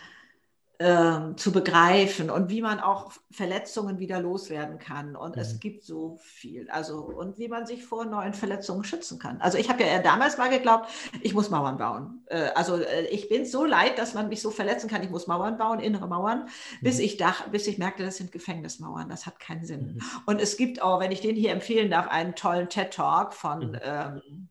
[0.81, 5.17] ähm, zu begreifen und wie man auch Verletzungen wieder loswerden kann.
[5.17, 5.41] Und mhm.
[5.41, 6.69] es gibt so viel.
[6.69, 9.41] Also, und wie man sich vor neuen Verletzungen schützen kann.
[9.41, 10.89] Also, ich habe ja damals mal geglaubt,
[11.21, 12.23] ich muss Mauern bauen.
[12.27, 15.03] Äh, also, äh, ich bin so leid, dass man mich so verletzen kann.
[15.03, 16.83] Ich muss Mauern bauen, innere Mauern, mhm.
[16.83, 19.09] bis, ich dach, bis ich merkte, das sind Gefängnismauern.
[19.09, 19.95] Das hat keinen Sinn.
[19.95, 20.01] Mhm.
[20.27, 23.71] Und es gibt auch, wenn ich den hier empfehlen darf, einen tollen TED-Talk von.
[23.71, 23.79] Mhm.
[23.83, 24.49] Ähm,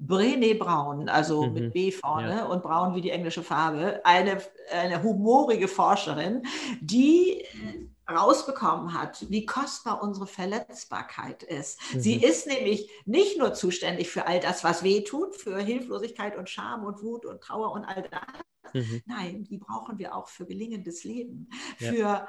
[0.00, 1.52] Brené Brown, also mhm.
[1.54, 2.44] mit B vorne ja.
[2.46, 6.42] und braun wie die englische Farbe, eine, eine humorige Forscherin,
[6.80, 7.44] die
[8.10, 11.80] rausbekommen hat, wie kostbar unsere Verletzbarkeit ist.
[11.92, 12.00] Mhm.
[12.00, 16.48] Sie ist nämlich nicht nur zuständig für all das, was weh tut, für Hilflosigkeit und
[16.48, 18.74] Scham und Wut und Trauer und all das.
[18.74, 19.02] Mhm.
[19.06, 21.92] Nein, die brauchen wir auch für gelingendes Leben, ja.
[21.92, 22.28] für,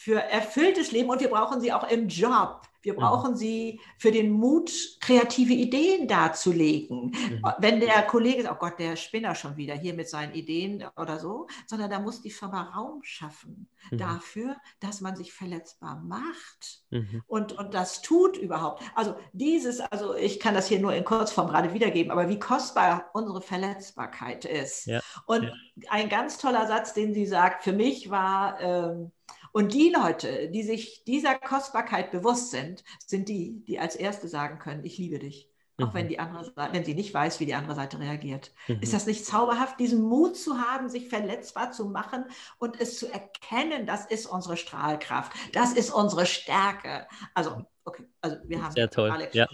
[0.00, 2.62] für erfülltes Leben und wir brauchen sie auch im Job.
[2.80, 3.00] Wir mhm.
[3.00, 7.10] brauchen sie für den Mut, kreative Ideen darzulegen.
[7.10, 7.44] Mhm.
[7.58, 11.18] Wenn der Kollege sagt, oh Gott, der Spinner schon wieder hier mit seinen Ideen oder
[11.18, 13.98] so, sondern da muss die Firma Raum schaffen mhm.
[13.98, 16.82] dafür, dass man sich verletzbar macht
[17.26, 18.82] und, und das tut überhaupt.
[18.94, 23.10] Also dieses, also ich kann das hier nur in Kurzform gerade wiedergeben, aber wie kostbar
[23.12, 24.86] unsere Verletzbarkeit ist.
[24.86, 25.00] Ja.
[25.26, 25.52] Und ja.
[25.90, 29.12] ein ganz toller Satz, den sie sagt, für mich war, ähm,
[29.52, 34.58] und die Leute, die sich dieser Kostbarkeit bewusst sind, sind die, die als Erste sagen
[34.58, 35.50] können, ich liebe dich.
[35.80, 35.94] Auch mhm.
[35.94, 38.52] wenn, die andere, wenn sie nicht weiß, wie die andere Seite reagiert.
[38.68, 38.80] Mhm.
[38.80, 42.24] Ist das nicht zauberhaft, diesen Mut zu haben, sich verletzbar zu machen
[42.58, 47.06] und es zu erkennen, das ist unsere Strahlkraft, das ist unsere Stärke.
[47.34, 49.10] Also, okay, also wir haben Sehr toll.
[49.10, 49.48] Alex ja.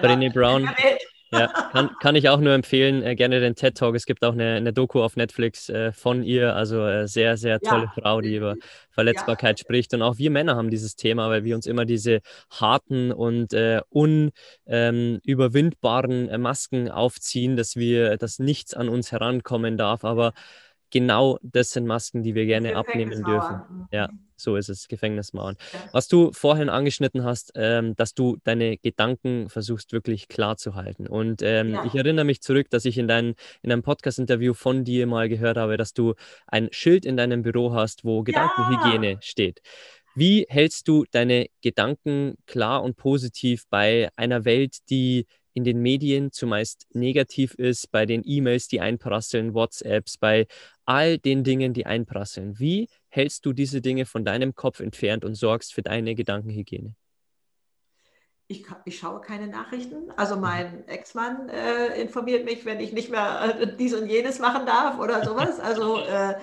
[0.00, 0.68] Brené Brown.
[1.38, 3.02] Ja, kann, kann ich auch nur empfehlen.
[3.02, 3.94] Äh, gerne den TED Talk.
[3.94, 6.54] Es gibt auch eine, eine Doku auf Netflix äh, von ihr.
[6.54, 7.92] Also äh, sehr, sehr tolle ja.
[8.00, 8.54] Frau, die über
[8.90, 9.64] Verletzbarkeit ja.
[9.64, 9.92] spricht.
[9.94, 12.20] Und auch wir Männer haben dieses Thema, weil wir uns immer diese
[12.50, 20.04] harten und äh, unüberwindbaren ähm, Masken aufziehen, dass wir, dass nichts an uns herankommen darf.
[20.04, 20.32] Aber
[20.94, 23.88] genau das sind Masken, die wir gerne abnehmen dürfen.
[23.90, 24.20] Ja, mhm.
[24.36, 25.56] so ist es, Gefängnismauern.
[25.90, 31.08] Was du vorhin angeschnitten hast, ähm, dass du deine Gedanken versuchst wirklich klar zu halten.
[31.08, 31.84] Und ähm, ja.
[31.84, 35.56] ich erinnere mich zurück, dass ich in, dein, in einem Podcast-Interview von dir mal gehört
[35.56, 36.14] habe, dass du
[36.46, 39.18] ein Schild in deinem Büro hast, wo Gedankenhygiene ja.
[39.20, 39.62] steht.
[40.14, 46.32] Wie hältst du deine Gedanken klar und positiv bei einer Welt, die in den Medien
[46.32, 50.46] zumeist negativ ist, bei den E-Mails, die einprasseln, WhatsApps, bei
[50.84, 52.58] all den Dingen, die einprasseln.
[52.58, 56.94] Wie hältst du diese Dinge von deinem Kopf entfernt und sorgst für deine Gedankenhygiene?
[58.46, 60.10] Ich, ich, schaue keine Nachrichten.
[60.16, 64.66] Also mein Ex-Mann äh, informiert mich, wenn ich nicht mehr äh, dies und jenes machen
[64.66, 65.58] darf oder sowas.
[65.60, 66.34] Also äh,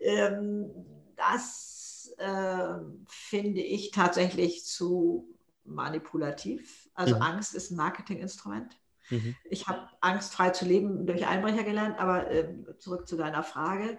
[0.00, 0.70] ähm,
[1.16, 2.74] das äh,
[3.08, 5.28] finde ich tatsächlich zu
[5.64, 6.83] manipulativ.
[6.94, 7.22] Also mhm.
[7.22, 8.78] Angst ist ein Marketinginstrument.
[9.10, 9.34] Mhm.
[9.50, 13.98] Ich habe Angst, frei zu leben durch Einbrecher gelernt, aber äh, zurück zu deiner Frage.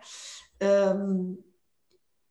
[0.60, 1.44] Ähm,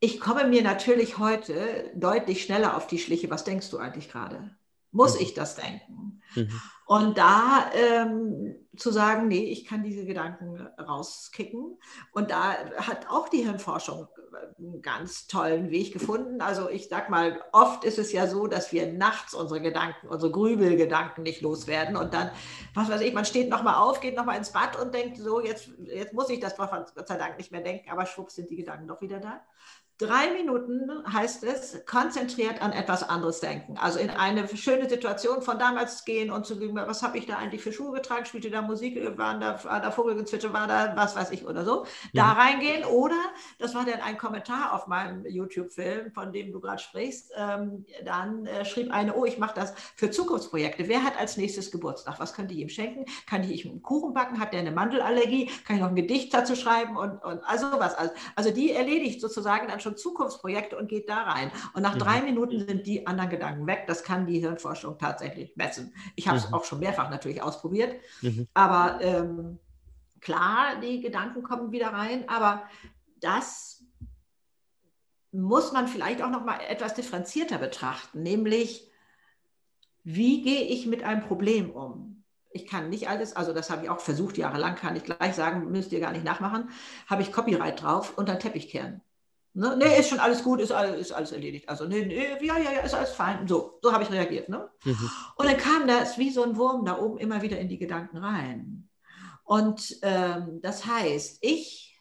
[0.01, 3.31] ich komme mir natürlich heute deutlich schneller auf die Schliche.
[3.31, 4.55] Was denkst du eigentlich gerade?
[4.95, 5.23] Muss mhm.
[5.23, 6.23] ich das denken?
[6.35, 6.61] Mhm.
[6.87, 11.79] Und da ähm, zu sagen, nee, ich kann diese Gedanken rauskicken.
[12.13, 14.09] Und da hat auch die Hirnforschung
[14.59, 16.41] einen ganz tollen Weg gefunden.
[16.41, 20.31] Also ich sag mal, oft ist es ja so, dass wir nachts unsere Gedanken, unsere
[20.31, 21.97] Grübelgedanken nicht loswerden.
[21.97, 22.31] Und dann,
[22.75, 25.71] was weiß ich, man steht nochmal auf, geht nochmal ins Bad und denkt so, jetzt,
[25.85, 28.89] jetzt muss ich das Gott sei Dank nicht mehr denken, aber schwupps sind die Gedanken
[28.89, 29.41] doch wieder da.
[29.99, 33.79] Drei Minuten heißt es, konzentriert an etwas anderes denken.
[33.79, 37.37] Also in eine schöne Situation von damals gehen und zu gucken, was habe ich da
[37.37, 41.15] eigentlich für Schuhe getragen, spielte da Musik, waren da, war da Vogelgezwitscher, war da was
[41.15, 41.85] weiß ich oder so.
[42.13, 42.33] Da ja.
[42.33, 43.15] reingehen oder,
[43.61, 48.47] das war dann ein Kommentar auf meinem YouTube-Film, von dem du gerade sprichst, ähm, dann
[48.47, 50.89] äh, schrieb eine, oh, ich mache das für Zukunftsprojekte.
[50.89, 52.19] Wer hat als nächstes Geburtstag?
[52.19, 53.05] Was könnte ich ihm schenken?
[53.29, 54.41] Kann ich ihm einen Kuchen backen?
[54.41, 55.53] Hat der eine Mandelallergie?
[55.65, 56.97] Kann ich noch ein Gedicht dazu schreiben?
[56.97, 57.95] Und, und also was.
[57.95, 61.53] Also, also die erledigt sozusagen dann schon Zukunftsprojekte und geht da rein.
[61.75, 62.01] Und nach mhm.
[62.01, 63.85] drei Minuten sind die anderen Gedanken weg.
[63.87, 65.95] Das kann die Hirnforschung tatsächlich messen.
[66.17, 66.55] Ich habe es mhm.
[66.55, 67.95] auch schon mehrfach natürlich ausprobiert.
[68.23, 68.49] Mhm.
[68.55, 69.61] Aber ähm,
[70.21, 72.29] klar, die Gedanken kommen wieder rein.
[72.29, 72.65] Aber
[73.21, 73.85] das
[75.35, 78.91] muss man vielleicht auch noch mal etwas differenzierter betrachten, nämlich
[80.05, 82.25] wie gehe ich mit einem Problem um?
[82.51, 85.73] Ich kann nicht alles, also das habe ich auch versucht jahrelang, kann ich gleich sagen,
[85.73, 86.69] müsst ihr gar nicht nachmachen,
[87.09, 89.01] habe ich Copyright drauf und dann Teppich kehren.
[89.57, 89.77] Ne?
[89.77, 91.69] Nee, ist schon alles gut, ist alles, ist alles erledigt.
[91.69, 93.47] Also, nee, nee, ja, ja, ja, ist alles fein.
[93.47, 94.49] So, so habe ich reagiert.
[94.49, 94.69] Ne?
[94.85, 95.11] Mhm.
[95.37, 98.17] Und dann kam das wie so ein Wurm da oben immer wieder in die Gedanken
[98.17, 98.89] rein.
[99.45, 102.01] Und ähm, das heißt, ich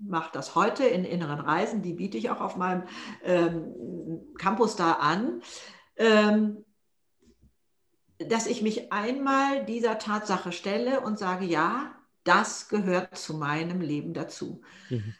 [0.00, 2.84] mache das heute in inneren Reisen, die biete ich auch auf meinem
[3.22, 5.42] ähm, Campus da an,
[5.96, 6.64] ähm,
[8.18, 11.94] dass ich mich einmal dieser Tatsache stelle und sage, ja,
[12.24, 14.62] das gehört zu meinem Leben dazu.
[14.90, 15.14] Mhm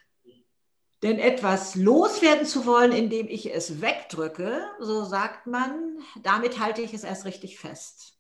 [1.03, 6.93] Denn etwas loswerden zu wollen, indem ich es wegdrücke, so sagt man, damit halte ich
[6.93, 8.19] es erst richtig fest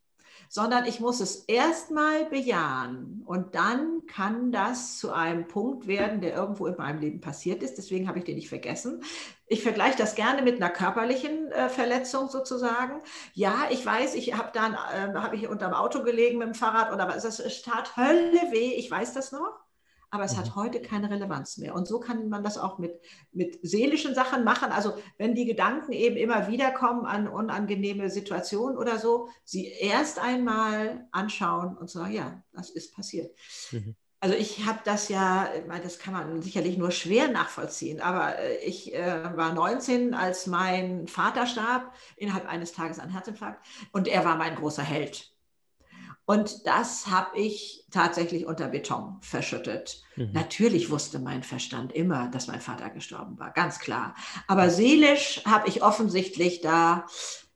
[0.48, 6.34] sondern ich muss es erstmal bejahen und dann kann das zu einem Punkt werden, der
[6.34, 7.76] irgendwo in meinem Leben passiert ist.
[7.76, 9.02] Deswegen habe ich den nicht vergessen.
[9.46, 13.02] Ich vergleiche das gerne mit einer körperlichen äh, Verletzung sozusagen.
[13.34, 16.92] Ja, ich weiß, ich habe dann äh, habe ich unterm Auto gelegen mit dem Fahrrad
[16.92, 18.74] oder was, es tat Hölle weh.
[18.74, 19.67] Ich weiß das noch
[20.10, 20.38] aber es mhm.
[20.38, 21.74] hat heute keine Relevanz mehr.
[21.74, 23.00] Und so kann man das auch mit,
[23.32, 24.72] mit seelischen Sachen machen.
[24.72, 30.18] Also wenn die Gedanken eben immer wieder kommen an unangenehme Situationen oder so, sie erst
[30.18, 33.36] einmal anschauen und sagen, ja, das ist passiert.
[33.70, 33.94] Mhm.
[34.20, 35.48] Also ich habe das ja,
[35.82, 41.06] das kann man sicherlich nur schwer nachvollziehen, aber äh, ich äh, war 19, als mein
[41.06, 45.32] Vater starb, innerhalb eines Tages an Herzinfarkt, und er war mein großer Held.
[46.28, 50.02] Und das habe ich tatsächlich unter Beton verschüttet.
[50.14, 50.32] Mhm.
[50.34, 54.14] Natürlich wusste mein Verstand immer, dass mein Vater gestorben war, ganz klar.
[54.46, 57.06] Aber seelisch habe ich offensichtlich da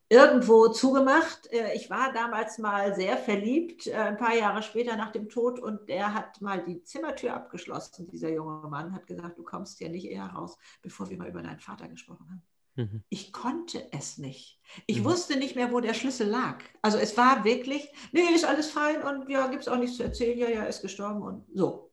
[0.09, 1.51] irgendwo zugemacht.
[1.51, 5.59] Äh, ich war damals mal sehr verliebt, äh, ein paar Jahre später nach dem Tod,
[5.59, 8.07] und der hat mal die Zimmertür abgeschlossen.
[8.07, 11.43] Dieser junge Mann hat gesagt, du kommst hier nicht eher raus, bevor wir mal über
[11.43, 12.41] deinen Vater gesprochen haben.
[12.75, 13.03] Mhm.
[13.09, 14.59] Ich konnte es nicht.
[14.87, 15.05] Ich mhm.
[15.05, 16.63] wusste nicht mehr, wo der Schlüssel lag.
[16.81, 20.03] Also es war wirklich, nee, ist alles fein und ja, gibt es auch nichts zu
[20.03, 21.91] erzählen, ja, ja, ist gestorben und so.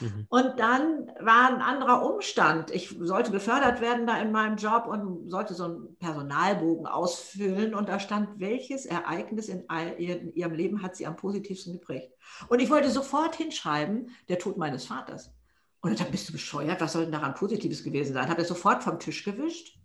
[0.00, 0.26] Mhm.
[0.28, 2.70] Und dann war ein anderer Umstand.
[2.70, 7.74] Ich sollte befördert werden da in meinem Job und sollte so einen Personalbogen ausfüllen.
[7.74, 9.64] Und da stand, welches Ereignis in,
[9.98, 12.12] in ihrem Leben hat sie am positivsten geprägt.
[12.48, 15.32] Und ich wollte sofort hinschreiben, der Tod meines Vaters.
[15.80, 18.28] Und dann bist du bescheuert, was soll denn daran Positives gewesen sein?
[18.28, 19.79] Habe er sofort vom Tisch gewischt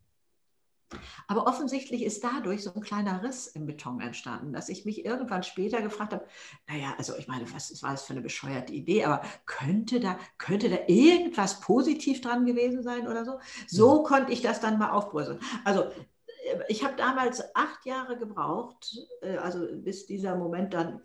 [1.27, 5.43] aber offensichtlich ist dadurch so ein kleiner Riss im Beton entstanden, dass ich mich irgendwann
[5.43, 6.25] später gefragt habe,
[6.67, 10.69] naja, also ich meine, was war das für eine bescheuerte Idee, aber könnte da, könnte
[10.69, 13.39] da irgendwas positiv dran gewesen sein oder so?
[13.67, 14.05] So mhm.
[14.05, 15.39] konnte ich das dann mal aufbröseln.
[15.63, 21.01] Also äh, ich habe damals acht Jahre gebraucht, äh, also bis dieser Moment dann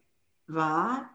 [0.46, 1.10] war,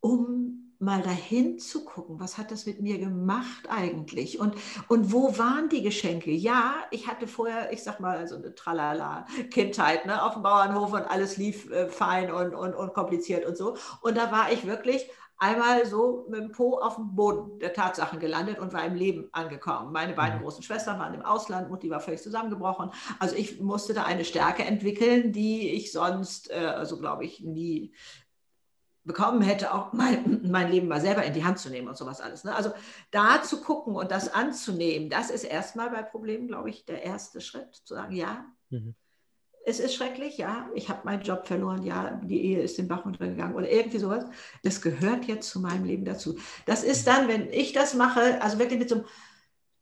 [0.00, 4.56] um mal dahin zu gucken, was hat das mit mir gemacht eigentlich und,
[4.88, 6.32] und wo waren die Geschenke?
[6.32, 11.02] Ja, ich hatte vorher, ich sag mal, so eine Tralala-Kindheit ne, auf dem Bauernhof und
[11.02, 13.76] alles lief äh, fein und, und, und kompliziert und so.
[14.00, 18.18] Und da war ich wirklich einmal so mit dem Po auf dem Boden der Tatsachen
[18.18, 19.92] gelandet und war im Leben angekommen.
[19.92, 20.42] Meine beiden mhm.
[20.42, 22.90] großen Schwestern waren im Ausland, Mutti war völlig zusammengebrochen.
[23.20, 27.92] Also ich musste da eine Stärke entwickeln, die ich sonst, äh, also glaube ich, nie
[29.04, 32.20] bekommen hätte, auch mein, mein Leben mal selber in die Hand zu nehmen und sowas
[32.20, 32.44] alles.
[32.44, 32.54] Ne?
[32.54, 32.72] Also
[33.10, 37.40] da zu gucken und das anzunehmen, das ist erstmal bei Problemen, glaube ich, der erste
[37.40, 38.94] Schritt, zu sagen, ja, mhm.
[39.64, 43.04] es ist schrecklich, ja, ich habe meinen Job verloren, ja, die Ehe ist den Bach
[43.04, 44.24] untergegangen oder irgendwie sowas.
[44.62, 46.38] Das gehört jetzt zu meinem Leben dazu.
[46.66, 49.04] Das ist dann, wenn ich das mache, also wirklich mit so einem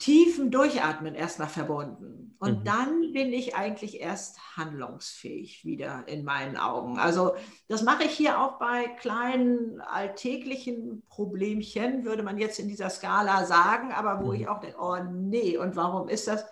[0.01, 2.35] tiefen Durchatmen erstmal verbunden.
[2.41, 2.65] Und mhm.
[2.65, 6.99] dann bin ich eigentlich erst handlungsfähig wieder in meinen Augen.
[6.99, 7.35] Also
[7.69, 13.45] das mache ich hier auch bei kleinen alltäglichen Problemchen, würde man jetzt in dieser Skala
[13.45, 14.41] sagen, aber wo mhm.
[14.41, 16.47] ich auch denke, oh nee, und warum ist das?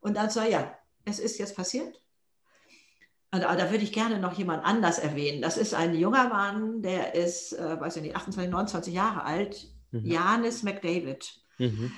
[0.00, 2.02] Und dann so, ja, es ist jetzt passiert.
[3.30, 5.40] Und da würde ich gerne noch jemand anders erwähnen.
[5.40, 9.68] Das ist ein junger Mann, der ist, äh, weiß ich nicht, 28, 29 Jahre alt,
[9.92, 10.04] mhm.
[10.04, 11.38] Janis McDavid.
[11.58, 11.92] Mhm.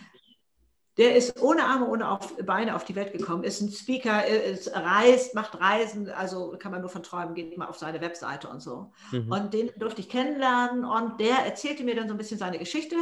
[0.97, 4.75] Der ist ohne Arme, ohne auf, Beine auf die Welt gekommen, ist ein Speaker, ist,
[4.75, 8.61] reist, macht Reisen, also kann man nur von träumen, geht mal auf seine Webseite und
[8.61, 8.93] so.
[9.13, 9.31] Mhm.
[9.31, 12.97] Und den durfte ich kennenlernen und der erzählte mir dann so ein bisschen seine Geschichte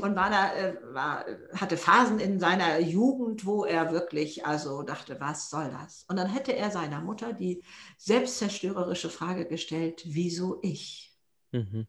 [0.00, 1.24] und war da, äh, war,
[1.54, 6.04] hatte Phasen in seiner Jugend, wo er wirklich also dachte, was soll das?
[6.08, 7.62] Und dann hätte er seiner Mutter die
[7.98, 11.12] selbstzerstörerische Frage gestellt, wieso ich?
[11.50, 11.86] Mhm.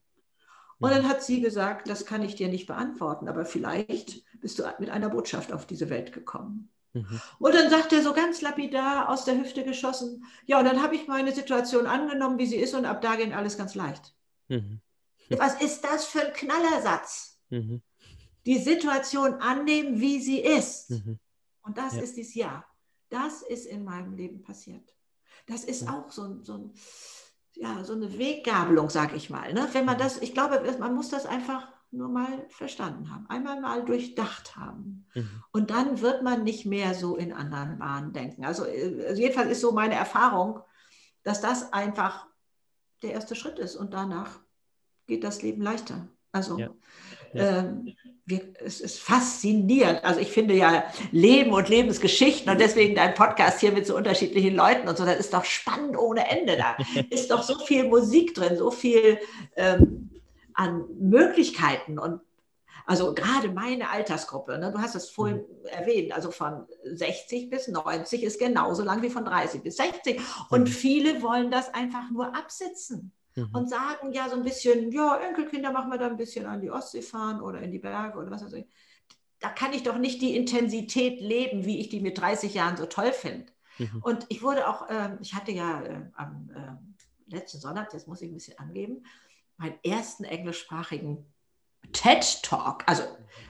[0.84, 4.64] Und dann hat sie gesagt, das kann ich dir nicht beantworten, aber vielleicht bist du
[4.80, 6.70] mit einer Botschaft auf diese Welt gekommen.
[6.92, 7.22] Mhm.
[7.40, 10.96] Und dann sagt er so ganz lapidar aus der Hüfte geschossen, ja, und dann habe
[10.96, 14.14] ich meine Situation angenommen, wie sie ist, und ab da geht alles ganz leicht.
[14.50, 14.82] Mhm.
[15.30, 17.40] Was ist das für ein Knallersatz?
[17.50, 17.82] Mhm.
[18.46, 20.92] Die Situation annehmen, wie sie ist.
[20.92, 21.18] Mhm.
[21.62, 22.02] Und das ja.
[22.02, 22.66] ist dieses Ja.
[23.10, 24.94] Das ist in meinem Leben passiert.
[25.46, 26.74] Das ist auch so, so ein
[27.56, 29.54] ja, so eine Weggabelung, sag ich mal.
[29.54, 29.68] Ne?
[29.74, 30.02] Wenn man mhm.
[30.02, 35.06] das, ich glaube, man muss das einfach nur mal verstanden haben, einmal mal durchdacht haben.
[35.14, 35.44] Mhm.
[35.52, 38.46] Und dann wird man nicht mehr so in anderen Bahnen denken.
[38.46, 40.60] Also, also jedenfalls ist so meine Erfahrung,
[41.22, 42.28] dass das einfach
[43.04, 44.40] der erste Schritt ist und danach
[45.06, 46.08] geht das Leben leichter.
[46.32, 46.70] Also ja.
[47.34, 47.60] Ja.
[47.60, 50.04] Ähm, wir, es ist faszinierend.
[50.04, 54.56] Also ich finde ja Leben und Lebensgeschichten und deswegen dein Podcast hier mit so unterschiedlichen
[54.56, 56.58] Leuten und so, das ist doch spannend ohne Ende.
[56.58, 56.78] Da
[57.10, 59.20] ist doch so viel Musik drin, so viel
[59.56, 60.10] ähm,
[60.54, 62.22] an Möglichkeiten und
[62.86, 65.66] Also gerade meine Altersgruppe, ne, du hast es vorhin mhm.
[65.66, 70.22] erwähnt, also von 60 bis 90 ist genauso lang wie von 30 bis 60.
[70.50, 70.68] Und mhm.
[70.68, 73.50] viele wollen das einfach nur absitzen mhm.
[73.54, 76.72] und sagen ja so ein bisschen, ja, Enkelkinder machen wir da ein bisschen an die
[76.72, 78.66] Ostsee fahren oder in die Berge oder was weiß ich.
[79.40, 82.86] Da kann ich doch nicht die Intensität leben, wie ich die mit 30 Jahren so
[82.86, 83.46] toll finde.
[83.78, 84.02] Mhm.
[84.02, 88.22] Und ich wurde auch, äh, ich hatte ja äh, am äh, letzten Sonntag, das muss
[88.22, 89.06] ich ein bisschen angeben,
[89.58, 91.26] meinen ersten englischsprachigen
[91.92, 93.04] TED Talk, also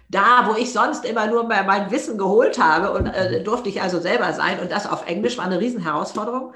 [0.09, 3.99] da, wo ich sonst immer nur mein Wissen geholt habe und äh, durfte ich also
[3.99, 6.53] selber sein und das auf Englisch war eine Riesenherausforderung.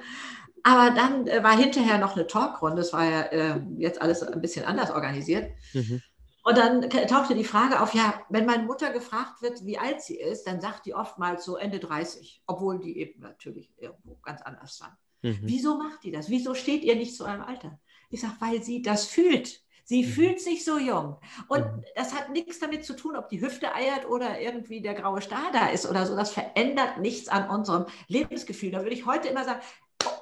[0.67, 4.41] Aber dann äh, war hinterher noch eine Talkrunde, das war ja äh, jetzt alles ein
[4.41, 5.49] bisschen anders organisiert.
[5.73, 6.01] Mhm.
[6.43, 10.17] Und dann tauchte die Frage auf, ja, wenn meine Mutter gefragt wird, wie alt sie
[10.17, 14.81] ist, dann sagt die oftmals so Ende 30, obwohl die eben natürlich irgendwo ganz anders
[14.81, 14.97] war.
[15.21, 15.39] Mhm.
[15.41, 16.29] Wieso macht die das?
[16.29, 17.79] Wieso steht ihr nicht zu eurem Alter?
[18.09, 19.61] Ich sage, weil sie das fühlt.
[19.85, 20.09] Sie mhm.
[20.09, 21.15] fühlt sich so jung.
[21.47, 21.83] Und mhm.
[21.95, 25.49] das hat nichts damit zu tun, ob die Hüfte eiert oder irgendwie der graue Star
[25.53, 26.13] da ist oder so.
[26.13, 28.71] Das verändert nichts an unserem Lebensgefühl.
[28.71, 29.61] Da würde ich heute immer sagen,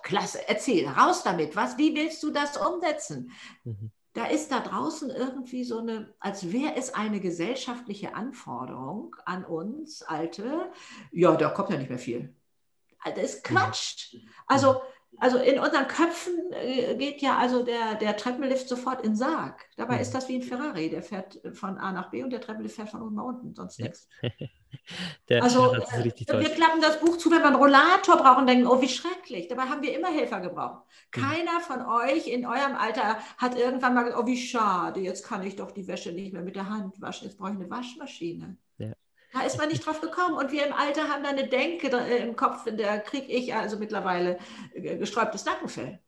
[0.06, 1.58] klasse, erzähl, raus damit.
[1.58, 3.32] Was, wie willst du das umsetzen?
[3.66, 9.44] Mhm da ist da draußen irgendwie so eine, als wäre es eine gesellschaftliche Anforderung an
[9.44, 10.72] uns Alte.
[11.12, 12.34] Ja, da kommt ja nicht mehr viel.
[13.04, 14.16] Das ist Quatsch.
[14.48, 14.82] Also
[15.18, 19.66] also in unseren Köpfen äh, geht ja also der, der Treppenlift sofort in Sarg.
[19.78, 22.76] Dabei ist das wie ein Ferrari, der fährt von A nach B und der Treppenlift
[22.76, 24.08] fährt von unten nach unten, sonst nichts.
[25.30, 28.68] Der, also äh, wir klappen das Buch zu, wenn wir einen Rollator brauchen und denken,
[28.68, 29.48] oh, wie schrecklich.
[29.48, 30.84] Dabei haben wir immer Helfer gebraucht.
[31.16, 31.22] Mhm.
[31.22, 35.44] Keiner von euch in eurem Alter hat irgendwann mal gesagt, oh, wie schade, jetzt kann
[35.44, 38.58] ich doch die Wäsche nicht mehr mit der Hand waschen, jetzt brauche ich eine Waschmaschine.
[39.36, 40.36] Da ist man nicht drauf gekommen.
[40.36, 43.78] Und wir im Alter haben da eine Denke äh, im Kopf, da kriege ich also
[43.78, 44.40] mittlerweile
[44.74, 46.00] äh, gesträubtes Nackenfell.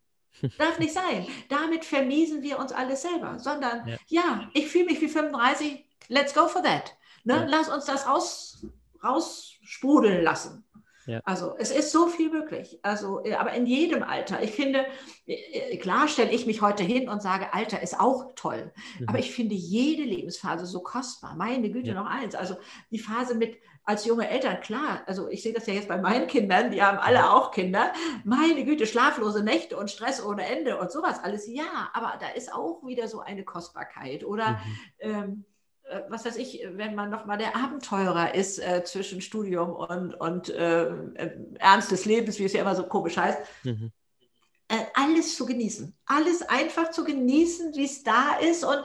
[0.58, 1.28] Darf nicht sein.
[1.50, 6.34] Damit vermiesen wir uns alles selber, sondern ja, ja ich fühle mich wie 35, let's
[6.34, 6.96] go for that.
[7.26, 7.34] Ne?
[7.34, 7.46] Ja.
[7.48, 8.66] Lass uns das raus,
[9.04, 10.64] raussprudeln lassen.
[11.08, 11.22] Ja.
[11.24, 12.80] Also es ist so viel möglich.
[12.84, 14.44] Also, äh, aber in jedem Alter.
[14.44, 14.86] Ich finde,
[15.26, 18.74] äh, äh, klar stelle ich mich heute hin und sage, Alter ist auch toll.
[19.00, 19.10] Mhm.
[19.10, 21.36] Aber ich finde jede Lebensphase so kostbar.
[21.36, 21.94] Meine Güte, ja.
[21.94, 22.36] noch eins.
[22.36, 22.58] Also
[22.92, 26.28] die Phase mit als junge Eltern, klar, also ich sehe das ja jetzt bei meinen
[26.28, 27.94] Kindern, die haben alle auch Kinder.
[28.26, 31.48] Meine Güte, schlaflose Nächte und Stress ohne Ende und sowas alles.
[31.48, 34.26] Ja, aber da ist auch wieder so eine Kostbarkeit.
[34.26, 34.58] Oder mhm.
[35.00, 35.57] ähm, äh,
[36.10, 40.86] was weiß ich, wenn man nochmal der Abenteurer ist äh, zwischen Studium und, und äh,
[40.86, 43.92] äh, Ernst des Lebens, wie es ja immer so komisch heißt, mhm.
[44.68, 45.96] äh, alles zu genießen.
[46.06, 48.64] Alles einfach zu genießen, wie es da ist.
[48.64, 48.84] Und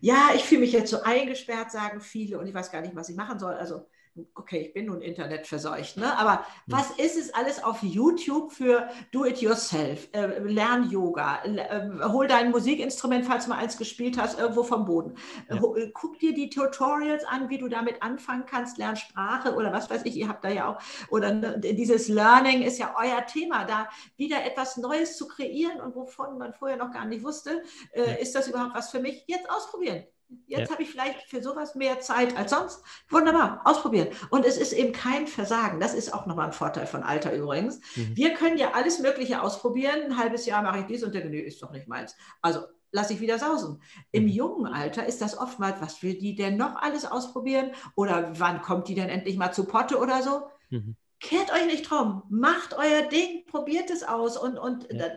[0.00, 3.08] ja, ich fühle mich jetzt so eingesperrt, sagen viele, und ich weiß gar nicht, was
[3.08, 3.54] ich machen soll.
[3.54, 3.86] Also
[4.34, 6.16] okay, ich bin nun internetverseucht, ne?
[6.18, 10.08] aber was ist es alles auf YouTube für Do-it-yourself?
[10.12, 14.84] Äh, lern Yoga, äh, hol dein Musikinstrument, falls du mal eins gespielt hast, irgendwo vom
[14.84, 15.16] Boden.
[15.48, 15.56] Ja.
[15.56, 19.90] Äh, guck dir die Tutorials an, wie du damit anfangen kannst, lern Sprache oder was
[19.90, 20.78] weiß ich, ihr habt da ja auch,
[21.10, 25.94] oder ne, dieses Learning ist ja euer Thema, da wieder etwas Neues zu kreieren und
[25.94, 28.12] wovon man vorher noch gar nicht wusste, äh, ja.
[28.14, 29.24] ist das überhaupt was für mich?
[29.26, 30.04] Jetzt ausprobieren.
[30.46, 30.70] Jetzt ja.
[30.70, 32.82] habe ich vielleicht für sowas mehr Zeit als sonst.
[33.08, 34.08] Wunderbar, ausprobieren.
[34.30, 35.80] Und es ist eben kein Versagen.
[35.80, 37.80] Das ist auch nochmal ein Vorteil von Alter übrigens.
[37.96, 38.16] Mhm.
[38.16, 40.02] Wir können ja alles Mögliche ausprobieren.
[40.04, 42.14] Ein halbes Jahr mache ich dies und denke, nee, ist doch nicht meins.
[42.42, 42.60] Also
[42.92, 43.82] lasse ich wieder sausen.
[44.10, 44.28] Im mhm.
[44.28, 47.70] jungen Alter ist das oftmals, was will die denn noch alles ausprobieren?
[47.94, 50.42] Oder wann kommt die denn endlich mal zu Potte oder so?
[50.70, 55.08] Mhm kehrt euch nicht drum, macht euer Ding, probiert es aus und, und ja.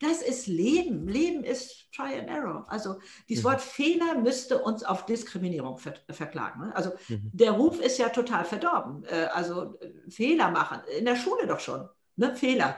[0.00, 1.06] das ist Leben.
[1.06, 2.66] Leben ist Try and Error.
[2.68, 2.96] Also
[3.28, 3.48] dieses mhm.
[3.48, 6.66] Wort Fehler müsste uns auf Diskriminierung ver verklagen.
[6.66, 6.76] Ne?
[6.76, 7.30] Also mhm.
[7.32, 9.04] der Ruf ist ja total verdorben.
[9.04, 12.34] Äh, also Fehler machen, in der Schule doch schon, ne?
[12.34, 12.76] Fehler.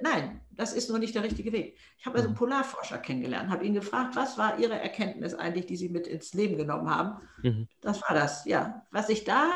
[0.00, 1.78] Nein, das ist nur nicht der richtige Weg.
[1.98, 2.38] Ich habe also einen mhm.
[2.38, 6.56] Polarforscher kennengelernt, habe ihn gefragt, was war Ihre Erkenntnis eigentlich, die Sie mit ins Leben
[6.56, 7.20] genommen haben?
[7.42, 7.68] Mhm.
[7.80, 8.86] Das war das, ja.
[8.90, 9.50] Was ich da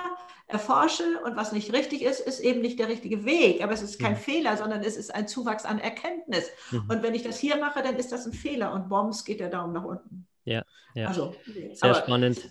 [0.46, 3.62] erforsche und was nicht richtig ist, ist eben nicht der richtige Weg.
[3.62, 4.18] Aber es ist kein mhm.
[4.18, 6.50] Fehler, sondern es ist ein Zuwachs an Erkenntnis.
[6.70, 6.86] Mhm.
[6.88, 9.50] Und wenn ich das hier mache, dann ist das ein Fehler und bombs geht der
[9.50, 10.26] Daumen nach unten.
[10.44, 10.64] Ja,
[10.94, 11.08] ja.
[11.08, 12.50] Also, sehr aber, spannend.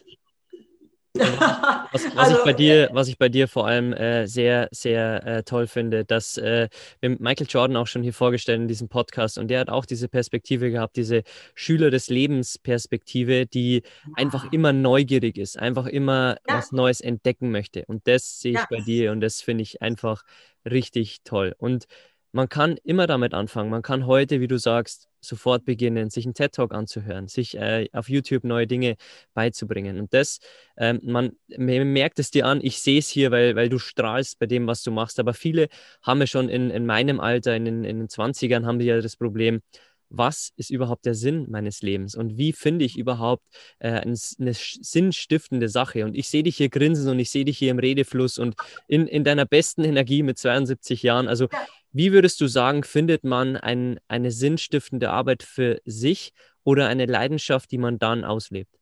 [1.20, 5.26] Was, was, also, ich bei dir, was ich bei dir vor allem äh, sehr, sehr
[5.26, 9.38] äh, toll finde, dass äh, wir Michael Jordan auch schon hier vorgestellt in diesem Podcast
[9.38, 11.24] und der hat auch diese Perspektive gehabt, diese
[11.56, 14.12] Schüler des Lebens Perspektive, die ja.
[14.16, 16.58] einfach immer neugierig ist, einfach immer ja.
[16.58, 17.86] was Neues entdecken möchte.
[17.86, 18.68] Und das sehe ich ja.
[18.70, 20.24] bei dir und das finde ich einfach
[20.66, 21.56] richtig toll.
[21.58, 21.86] Und
[22.32, 23.70] man kann immer damit anfangen.
[23.70, 28.10] Man kann heute, wie du sagst, sofort beginnen, sich einen TED-Talk anzuhören, sich äh, auf
[28.10, 28.96] YouTube neue Dinge
[29.34, 30.00] beizubringen.
[30.00, 30.40] Und das,
[30.78, 34.40] ähm, man, man, merkt es dir an, ich sehe es hier, weil, weil du strahlst
[34.40, 35.20] bei dem, was du machst.
[35.20, 35.68] Aber viele
[36.02, 39.16] haben ja schon in, in meinem Alter, in, in den 20ern, haben die ja das
[39.16, 39.62] Problem,
[40.10, 43.44] was ist überhaupt der Sinn meines Lebens und wie finde ich überhaupt
[43.80, 46.06] äh, eine, eine sinnstiftende Sache.
[46.06, 48.56] Und ich sehe dich hier grinsen und ich sehe dich hier im Redefluss und
[48.88, 51.28] in, in deiner besten Energie mit 72 Jahren.
[51.28, 51.50] Also
[51.92, 56.34] wie würdest du sagen, findet man ein, eine sinnstiftende Arbeit für sich
[56.64, 58.78] oder eine Leidenschaft, die man dann auslebt?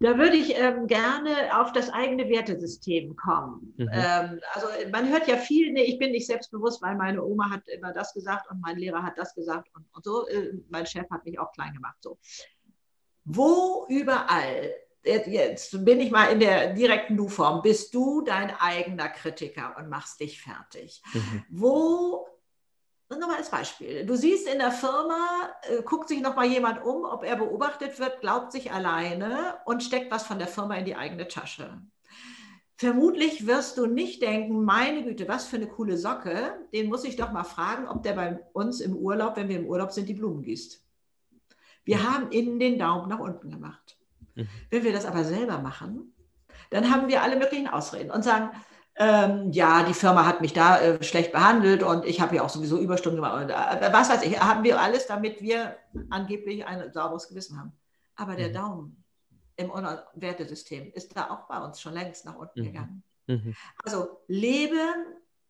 [0.00, 3.74] Da würde ich ähm, gerne auf das eigene Wertesystem kommen.
[3.76, 3.88] Mhm.
[3.92, 7.66] Ähm, also man hört ja viel, nee, ich bin nicht selbstbewusst, weil meine Oma hat
[7.66, 10.28] immer das gesagt und mein Lehrer hat das gesagt und, und so.
[10.28, 11.96] Äh, mein Chef hat mich auch klein gemacht.
[12.00, 12.18] So.
[13.24, 14.72] Wo überall,
[15.04, 20.20] jetzt bin ich mal in der direkten Du-Form, bist du dein eigener Kritiker und machst
[20.20, 21.02] dich fertig.
[21.12, 21.44] Mhm.
[21.50, 22.26] Wo
[23.10, 24.04] Nochmal als Beispiel.
[24.04, 28.20] Du siehst in der Firma, äh, guckt sich nochmal jemand um, ob er beobachtet wird,
[28.20, 31.80] glaubt sich alleine und steckt was von der Firma in die eigene Tasche.
[32.76, 37.16] Vermutlich wirst du nicht denken, meine Güte, was für eine coole Socke, den muss ich
[37.16, 40.14] doch mal fragen, ob der bei uns im Urlaub, wenn wir im Urlaub sind, die
[40.14, 40.84] Blumen gießt.
[41.84, 43.97] Wir haben innen den Daumen nach unten gemacht.
[44.38, 44.48] Mhm.
[44.70, 46.14] Wenn wir das aber selber machen,
[46.70, 48.50] dann haben wir alle möglichen Ausreden und sagen,
[48.96, 52.48] ähm, ja, die Firma hat mich da äh, schlecht behandelt und ich habe ja auch
[52.48, 53.42] sowieso Überstunden gemacht.
[53.42, 55.76] Und, äh, was weiß ich, haben wir alles, damit wir
[56.10, 57.72] angeblich ein sauberes Gewissen haben.
[58.16, 58.54] Aber der mhm.
[58.54, 59.04] Daumen
[59.56, 59.70] im
[60.14, 62.64] Wertesystem ist da auch bei uns schon längst nach unten mhm.
[62.64, 63.02] gegangen.
[63.28, 63.54] Mhm.
[63.84, 64.76] Also lebe,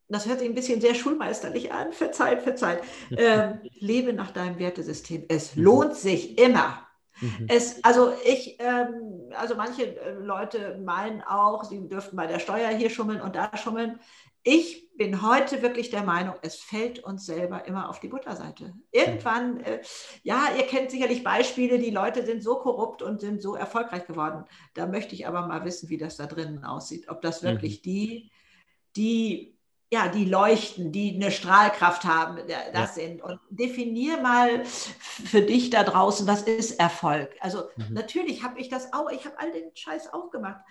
[0.07, 5.25] das hört sich ein bisschen sehr schulmeisterlich an, verzeiht, verzeiht, ähm, lebe nach deinem Wertesystem.
[5.27, 5.63] Es mhm.
[5.63, 6.87] lohnt sich immer
[7.21, 7.45] Mhm.
[7.47, 12.69] Es, also ich, ähm, also manche äh, Leute meinen auch, sie dürften bei der Steuer
[12.69, 13.99] hier schummeln und da schummeln.
[14.43, 18.73] Ich bin heute wirklich der Meinung, es fällt uns selber immer auf die Butterseite.
[18.91, 19.81] Irgendwann, äh,
[20.23, 24.45] ja, ihr kennt sicherlich Beispiele, die Leute sind so korrupt und sind so erfolgreich geworden.
[24.73, 27.09] Da möchte ich aber mal wissen, wie das da drinnen aussieht.
[27.09, 27.83] Ob das wirklich mhm.
[27.83, 28.31] die,
[28.95, 29.58] die
[29.91, 32.87] ja, die leuchten, die eine Strahlkraft haben, das ja.
[32.87, 33.23] sind.
[33.23, 37.31] Und definier mal für dich da draußen, was ist Erfolg?
[37.39, 37.93] Also mhm.
[37.93, 40.61] natürlich habe ich das auch, ich habe all den Scheiß auch gemacht.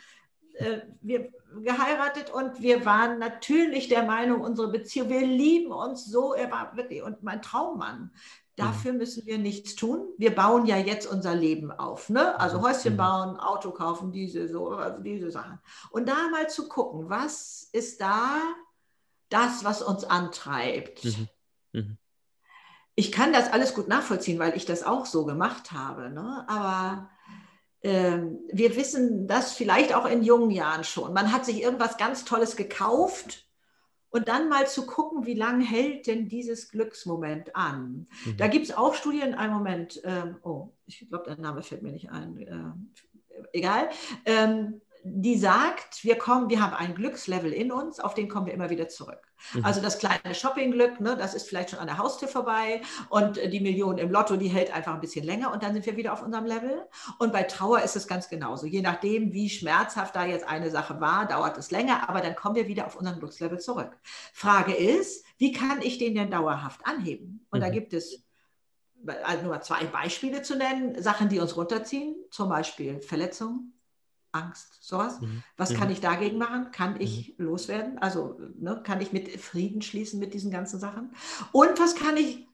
[0.54, 6.34] Äh, wir geheiratet und wir waren natürlich der Meinung, unsere Beziehung, wir lieben uns so,
[6.34, 8.12] er war wirklich und mein Traummann.
[8.54, 8.98] Dafür mhm.
[8.98, 10.08] müssen wir nichts tun.
[10.16, 12.08] Wir bauen ja jetzt unser Leben auf.
[12.08, 12.38] Ne?
[12.40, 12.62] Also mhm.
[12.62, 12.98] Häuschen mhm.
[12.98, 15.58] bauen, Auto kaufen, diese, so, also diese Sachen.
[15.90, 18.42] Und da mal zu gucken, was ist da
[19.29, 21.05] das, was uns antreibt.
[21.05, 21.29] Mhm.
[21.72, 21.99] Mhm.
[22.95, 26.11] Ich kann das alles gut nachvollziehen, weil ich das auch so gemacht habe.
[26.11, 26.45] Ne?
[26.49, 27.11] Aber
[27.83, 31.12] ähm, wir wissen das vielleicht auch in jungen Jahren schon.
[31.12, 33.49] Man hat sich irgendwas ganz Tolles gekauft
[34.11, 38.09] und dann mal zu gucken, wie lange hält denn dieses Glücksmoment an.
[38.24, 38.37] Mhm.
[38.37, 41.93] Da gibt es auch Studien, einen Moment, ähm, oh, ich glaube, der Name fällt mir
[41.93, 43.91] nicht ein, äh, egal.
[44.24, 48.55] Ähm, die sagt, wir kommen, wir haben ein Glückslevel in uns, auf den kommen wir
[48.55, 49.20] immer wieder zurück.
[49.55, 49.64] Mhm.
[49.64, 53.61] Also das kleine Shoppingglück, ne, das ist vielleicht schon an der Haustür vorbei und die
[53.61, 56.22] Million im Lotto, die hält einfach ein bisschen länger und dann sind wir wieder auf
[56.22, 56.86] unserem Level.
[57.18, 58.66] Und bei Trauer ist es ganz genauso.
[58.66, 62.57] Je nachdem, wie schmerzhaft da jetzt eine Sache war, dauert es länger, aber dann kommen
[62.57, 63.96] wir wieder auf unseren Glückslevel zurück.
[64.32, 67.46] Frage ist, wie kann ich den denn dauerhaft anheben?
[67.51, 67.64] Und mhm.
[67.64, 68.24] da gibt es
[69.22, 73.78] also nur zwei Beispiele zu nennen, Sachen, die uns runterziehen, zum Beispiel Verletzungen,
[74.33, 75.20] Angst, sowas.
[75.20, 75.43] Mhm.
[75.57, 75.76] Was mhm.
[75.76, 76.70] kann ich dagegen machen?
[76.70, 77.47] Kann ich mhm.
[77.47, 77.99] loswerden?
[77.99, 81.14] Also ne, kann ich mit Frieden schließen mit diesen ganzen Sachen?
[81.53, 82.47] Und was kann ich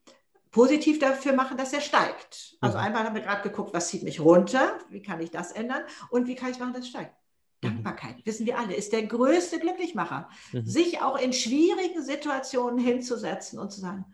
[0.51, 2.57] positiv dafür machen, dass er steigt?
[2.61, 2.85] Also mhm.
[2.85, 4.79] einmal haben wir gerade geguckt, was zieht mich runter?
[4.89, 5.83] Wie kann ich das ändern?
[6.11, 7.15] Und wie kann ich machen, dass es steigt?
[7.63, 7.69] Mhm.
[7.69, 10.29] Dankbarkeit, wissen wir alle, ist der größte Glücklichmacher.
[10.53, 10.65] Mhm.
[10.65, 14.05] Sich auch in schwierigen Situationen hinzusetzen und zu sagen,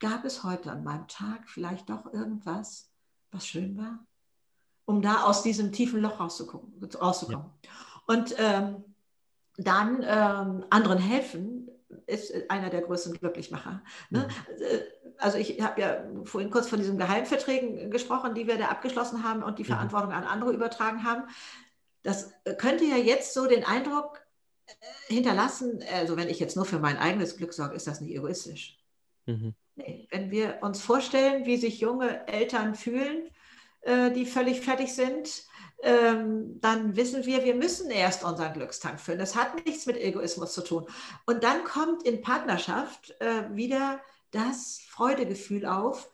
[0.00, 2.90] gab es heute an meinem Tag vielleicht doch irgendwas,
[3.30, 4.06] was schön war?
[4.86, 6.72] Um da aus diesem tiefen Loch rauszukommen.
[7.00, 7.50] rauszukommen.
[7.62, 7.70] Ja.
[8.06, 8.84] Und ähm,
[9.58, 11.68] dann ähm, anderen helfen,
[12.06, 13.82] ist einer der größten Glücklichmacher.
[14.10, 14.28] Ne?
[14.28, 14.62] Mhm.
[14.62, 14.80] Äh,
[15.18, 19.42] also ich habe ja vorhin kurz von diesen Geheimverträgen gesprochen, die wir da abgeschlossen haben
[19.42, 19.68] und die mhm.
[19.68, 21.24] Verantwortung an andere übertragen haben.
[22.02, 24.20] Das könnte ja jetzt so den Eindruck
[24.66, 24.72] äh,
[25.14, 28.78] hinterlassen, also wenn ich jetzt nur für mein eigenes Glück sorge, ist das nicht egoistisch.
[29.26, 29.54] Mhm.
[29.74, 33.28] Nee, wenn wir uns vorstellen, wie sich junge Eltern fühlen,
[33.86, 35.44] äh, die völlig fertig sind,
[35.82, 39.18] ähm, dann wissen wir, wir müssen erst unseren Glückstank füllen.
[39.18, 40.86] Das hat nichts mit Egoismus zu tun.
[41.26, 46.10] Und dann kommt in Partnerschaft äh, wieder das Freudegefühl auf,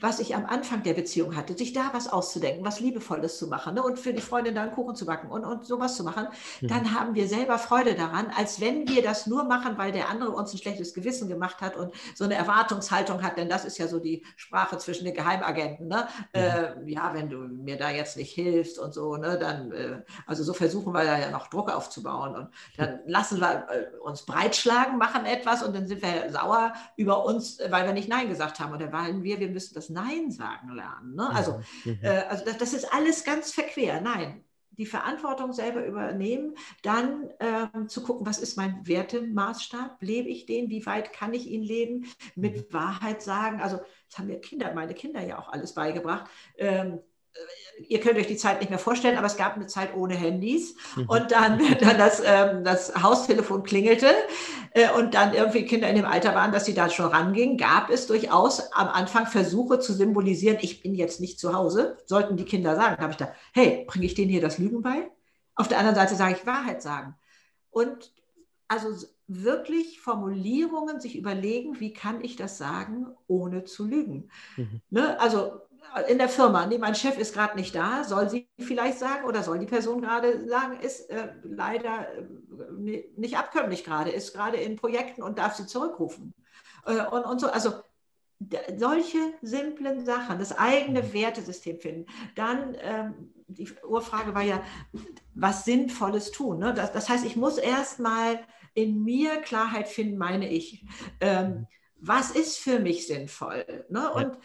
[0.00, 3.74] was ich am Anfang der Beziehung hatte, sich da was auszudenken, was Liebevolles zu machen
[3.74, 3.82] ne?
[3.82, 6.28] und für die Freundin da einen Kuchen zu backen und, und sowas zu machen,
[6.60, 6.68] mhm.
[6.68, 10.30] dann haben wir selber Freude daran, als wenn wir das nur machen, weil der andere
[10.30, 13.88] uns ein schlechtes Gewissen gemacht hat und so eine Erwartungshaltung hat, denn das ist ja
[13.88, 15.88] so die Sprache zwischen den Geheimagenten.
[15.88, 16.08] Ne?
[16.34, 16.40] Mhm.
[16.40, 20.42] Äh, ja, wenn du mir da jetzt nicht hilfst und so, ne, dann, äh, also
[20.42, 24.98] so versuchen wir da ja noch Druck aufzubauen und dann lassen wir äh, uns breitschlagen,
[24.98, 28.72] machen etwas und dann sind wir sauer über uns, weil wir nicht Nein gesagt haben.
[28.72, 31.14] Und dann waren wir, wir müssen das Nein sagen lernen.
[31.14, 31.28] Ne?
[31.30, 31.98] Also, mhm.
[32.02, 34.00] äh, also das, das, ist alles ganz verquer.
[34.00, 34.44] Nein,
[34.80, 40.70] die Verantwortung selber übernehmen, dann ähm, zu gucken, was ist mein Wertemaßstab, lebe ich den,
[40.70, 42.72] wie weit kann ich ihn leben, mit mhm.
[42.72, 43.60] Wahrheit sagen.
[43.60, 43.78] Also
[44.08, 46.30] das haben mir Kinder, meine Kinder ja auch alles beigebracht.
[46.56, 47.00] Ähm,
[47.88, 50.74] ihr könnt euch die Zeit nicht mehr vorstellen, aber es gab eine Zeit ohne Handys.
[50.96, 51.08] Mhm.
[51.08, 54.08] Und dann, dann das, ähm, das Haustelefon klingelte
[54.72, 57.90] äh, und dann irgendwie Kinder in dem Alter waren, dass sie da schon rangingen, gab
[57.90, 62.44] es durchaus am Anfang Versuche zu symbolisieren, ich bin jetzt nicht zu Hause, sollten die
[62.44, 62.96] Kinder sagen.
[62.96, 65.10] Da habe ich da, hey, bringe ich denen hier das Lügen bei?
[65.54, 67.14] Auf der anderen Seite sage ich Wahrheit sagen.
[67.70, 68.12] Und
[68.68, 74.30] also wirklich Formulierungen sich überlegen, wie kann ich das sagen, ohne zu lügen.
[74.56, 74.80] Mhm.
[74.90, 75.20] Ne?
[75.20, 75.60] Also
[76.08, 79.42] in der Firma, nee, mein Chef ist gerade nicht da, soll sie vielleicht sagen oder
[79.42, 84.76] soll die Person gerade sagen, ist äh, leider äh, nicht abkömmlich gerade, ist gerade in
[84.76, 86.34] Projekten und darf sie zurückrufen.
[86.86, 87.82] Äh, und, und so, also
[88.76, 91.12] solche simplen Sachen, das eigene mhm.
[91.12, 92.06] Wertesystem finden.
[92.34, 94.62] Dann, ähm, die Urfrage war ja,
[95.34, 96.58] was Sinnvolles tun.
[96.58, 96.72] Ne?
[96.72, 98.40] Das, das heißt, ich muss erstmal
[98.74, 100.84] in mir Klarheit finden, meine ich.
[101.20, 101.66] Ähm,
[101.96, 103.84] was ist für mich sinnvoll?
[103.90, 104.10] Ne?
[104.12, 104.38] Und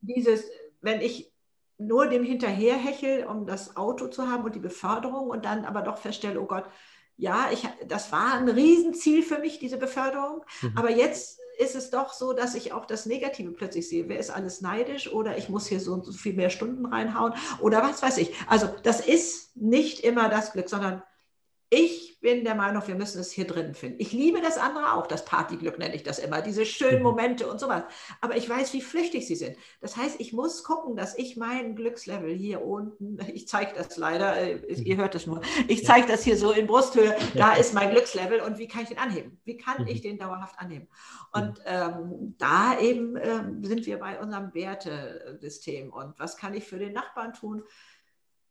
[0.00, 0.44] dieses
[0.80, 1.32] wenn ich
[1.78, 5.98] nur dem hinterherhechel, um das Auto zu haben und die Beförderung und dann aber doch
[5.98, 6.64] feststelle, oh Gott,
[7.16, 10.42] ja, ich, das war ein Riesenziel für mich, diese Beförderung.
[10.62, 10.72] Mhm.
[10.76, 14.08] Aber jetzt ist es doch so, dass ich auch das Negative plötzlich sehe.
[14.08, 17.34] Wer ist alles neidisch oder ich muss hier so und so viel mehr Stunden reinhauen
[17.60, 18.34] oder was weiß ich.
[18.46, 21.02] Also das ist nicht immer das Glück, sondern
[21.68, 23.98] ich bin der Meinung, wir müssen es hier drin finden.
[23.98, 27.04] Ich liebe das andere auch, das Partyglück nenne ich das immer, diese schönen mhm.
[27.04, 27.84] Momente und sowas.
[28.20, 29.56] Aber ich weiß, wie flüchtig sie sind.
[29.80, 34.36] Das heißt, ich muss gucken, dass ich mein Glückslevel hier unten, ich zeige das leider,
[34.36, 37.90] äh, ihr hört das nur, ich zeige das hier so in Brusthöhe, da ist mein
[37.90, 39.40] Glückslevel und wie kann ich den anheben?
[39.44, 40.08] Wie kann ich mhm.
[40.08, 40.88] den dauerhaft anheben?
[41.32, 41.64] Und mhm.
[41.64, 46.92] ähm, da eben ähm, sind wir bei unserem Wertesystem und was kann ich für den
[46.92, 47.62] Nachbarn tun?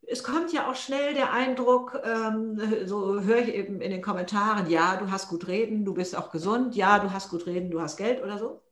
[0.07, 4.69] Es kommt ja auch schnell der Eindruck, ähm, so höre ich eben in den Kommentaren,
[4.69, 7.81] ja, du hast gut reden, du bist auch gesund, ja, du hast gut reden, du
[7.81, 8.63] hast Geld oder so.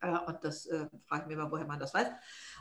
[0.00, 2.08] Äh, und das äh, frage ich mich immer, woher man das weiß.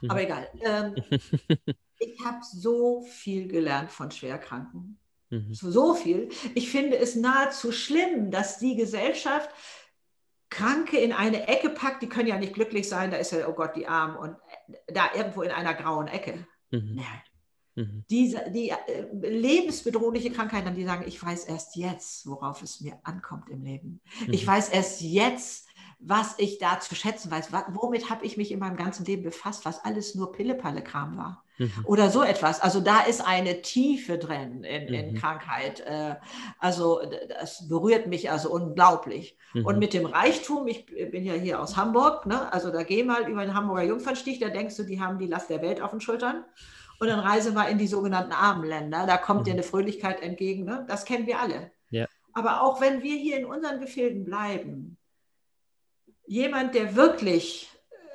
[0.01, 0.11] Mhm.
[0.11, 0.49] Aber egal.
[0.61, 0.95] Ähm,
[1.99, 4.99] ich habe so viel gelernt von Schwerkranken.
[5.29, 5.53] Mhm.
[5.53, 6.29] So, viel.
[6.53, 9.49] Ich finde es nahezu schlimm, dass die Gesellschaft
[10.49, 13.53] Kranke in eine Ecke packt, die können ja nicht glücklich sein, da ist ja, oh
[13.53, 14.37] Gott, die Arm und
[14.87, 16.47] da irgendwo in einer grauen Ecke.
[16.71, 16.95] Mhm.
[16.95, 17.21] Nein
[17.75, 18.05] Mhm.
[18.09, 18.75] Diese, die äh,
[19.11, 23.99] lebensbedrohliche Krankheiten, die sagen, ich weiß erst jetzt, worauf es mir ankommt im Leben.
[24.25, 24.33] Mhm.
[24.33, 25.67] Ich weiß erst jetzt,
[25.99, 27.49] was ich da zu schätzen weiß.
[27.69, 31.43] Womit habe ich mich in meinem ganzen Leben befasst, was alles nur Pille-Palle-Kram war.
[31.57, 31.71] Mhm.
[31.85, 32.61] Oder so etwas.
[32.61, 35.17] Also da ist eine Tiefe drin in, in mhm.
[35.17, 35.81] Krankheit.
[35.81, 36.15] Äh,
[36.59, 39.37] also das berührt mich also unglaublich.
[39.53, 39.65] Mhm.
[39.65, 42.51] Und mit dem Reichtum, ich bin ja hier aus Hamburg, ne?
[42.53, 45.49] also da geh mal über den Hamburger Jungfernstich, da denkst du, die haben die Last
[45.49, 46.45] der Welt auf den Schultern
[46.99, 49.05] und dann reise mal in die sogenannten armen Länder.
[49.05, 49.43] Da kommt mhm.
[49.45, 50.65] dir eine Fröhlichkeit entgegen.
[50.65, 50.85] Ne?
[50.87, 51.71] Das kennen wir alle.
[51.89, 52.07] Ja.
[52.33, 54.97] Aber auch wenn wir hier in unseren Gefilden bleiben,
[56.25, 57.69] jemand, der wirklich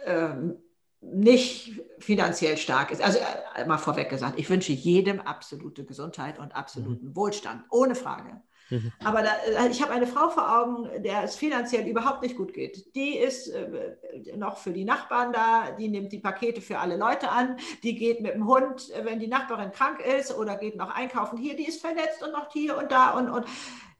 [0.05, 0.57] ähm,
[1.01, 3.19] nicht finanziell stark ist, also
[3.57, 7.17] äh, mal vorweg gesagt, ich wünsche jedem absolute Gesundheit und absoluten mhm.
[7.17, 8.43] Wohlstand, ohne Frage.
[8.71, 8.93] Mhm.
[9.05, 12.53] Aber da, äh, ich habe eine Frau vor Augen, der es finanziell überhaupt nicht gut
[12.53, 12.95] geht.
[12.95, 13.97] Die ist äh,
[14.37, 18.21] noch für die Nachbarn da, die nimmt die Pakete für alle Leute an, die geht
[18.21, 21.67] mit dem Hund, äh, wenn die Nachbarin krank ist oder geht noch einkaufen hier, die
[21.67, 23.47] ist verletzt und noch hier und da und, und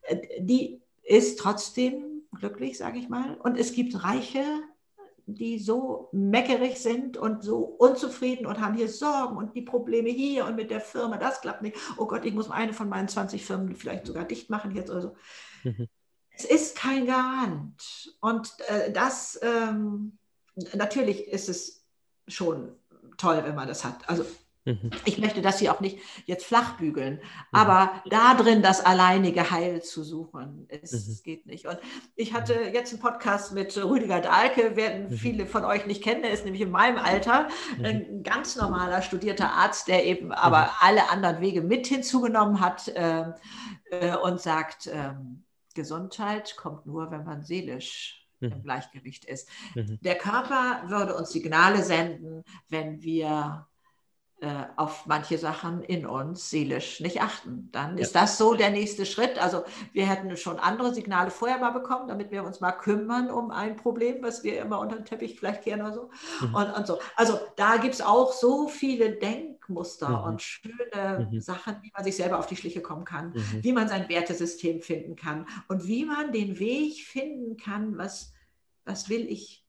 [0.03, 3.35] äh, die ist trotzdem glücklich, sage ich mal.
[3.43, 4.43] Und es gibt reiche
[5.33, 10.45] die so meckerig sind und so unzufrieden und haben hier Sorgen und die Probleme hier
[10.45, 11.77] und mit der Firma, das klappt nicht.
[11.97, 15.01] Oh Gott, ich muss eine von meinen 20 Firmen vielleicht sogar dicht machen jetzt oder
[15.01, 15.15] so.
[15.63, 15.87] Mhm.
[16.33, 18.15] Es ist kein Garant.
[18.19, 20.17] Und äh, das, ähm,
[20.73, 21.85] natürlich ist es
[22.27, 22.75] schon
[23.17, 24.07] toll, wenn man das hat.
[24.09, 24.25] Also
[24.65, 24.91] Mhm.
[25.05, 27.19] Ich möchte das hier auch nicht jetzt flach bügeln, mhm.
[27.51, 31.23] aber da drin das alleinige Heil zu suchen, es, mhm.
[31.23, 31.65] geht nicht.
[31.65, 31.79] Und
[32.15, 32.73] ich hatte mhm.
[32.73, 35.13] jetzt einen Podcast mit Rüdiger Dahlke, werden mhm.
[35.13, 37.47] viele von euch nicht kennen, der ist nämlich in meinem Alter
[37.77, 37.85] mhm.
[37.85, 43.23] ein ganz normaler studierter Arzt, der eben aber alle anderen Wege mit hinzugenommen hat äh,
[43.89, 45.13] äh, und sagt, äh,
[45.73, 48.51] Gesundheit kommt nur, wenn man seelisch mhm.
[48.51, 49.49] im Gleichgewicht ist.
[49.73, 49.97] Mhm.
[50.01, 53.67] Der Körper würde uns Signale senden, wenn wir
[54.41, 57.69] äh, auf manche Sachen in uns seelisch nicht achten.
[57.71, 58.01] Dann ja.
[58.01, 59.37] ist das so der nächste Schritt.
[59.37, 59.63] Also
[59.93, 63.75] wir hätten schon andere Signale vorher mal bekommen, damit wir uns mal kümmern um ein
[63.75, 66.09] Problem, was wir immer unter den Teppich vielleicht kehren oder so.
[66.41, 66.55] Mhm.
[66.55, 66.97] Und, und, so.
[67.15, 70.23] Also da gibt es auch so viele Denkmuster mhm.
[70.23, 71.39] und schöne mhm.
[71.39, 73.59] Sachen, wie man sich selber auf die Schliche kommen kann, mhm.
[73.63, 78.33] wie man sein Wertesystem finden kann und wie man den Weg finden kann, was,
[78.85, 79.60] was will ich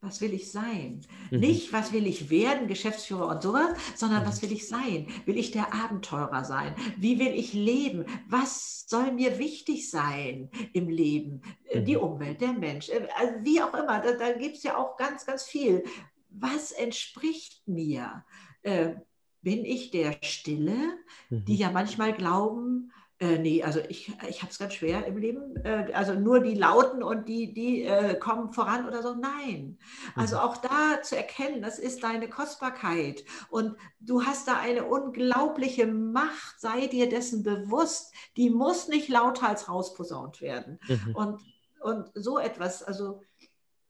[0.00, 1.00] was will ich sein?
[1.30, 1.40] Mhm.
[1.40, 4.28] Nicht, was will ich werden, Geschäftsführer und sowas, sondern mhm.
[4.28, 5.08] was will ich sein?
[5.26, 6.74] Will ich der Abenteurer sein?
[6.96, 8.06] Wie will ich leben?
[8.28, 11.42] Was soll mir wichtig sein im Leben?
[11.64, 11.84] Äh, mhm.
[11.84, 14.96] Die Umwelt, der Mensch, äh, also wie auch immer, da, da gibt es ja auch
[14.96, 15.84] ganz, ganz viel.
[16.30, 18.24] Was entspricht mir?
[18.62, 18.94] Äh,
[19.42, 20.98] bin ich der Stille,
[21.30, 21.58] die mhm.
[21.58, 25.56] ja manchmal glauben, äh, nee, also ich, ich habe es ganz schwer im Leben.
[25.64, 29.14] Äh, also nur die Lauten und die, die äh, kommen voran oder so.
[29.14, 29.78] Nein.
[30.14, 30.42] Also mhm.
[30.42, 33.24] auch da zu erkennen, das ist deine Kostbarkeit.
[33.50, 36.60] Und du hast da eine unglaubliche Macht.
[36.60, 38.14] Sei dir dessen bewusst.
[38.36, 40.78] Die muss nicht lauthals rausposaunt werden.
[40.86, 41.14] Mhm.
[41.16, 41.40] Und,
[41.80, 43.22] und so etwas, also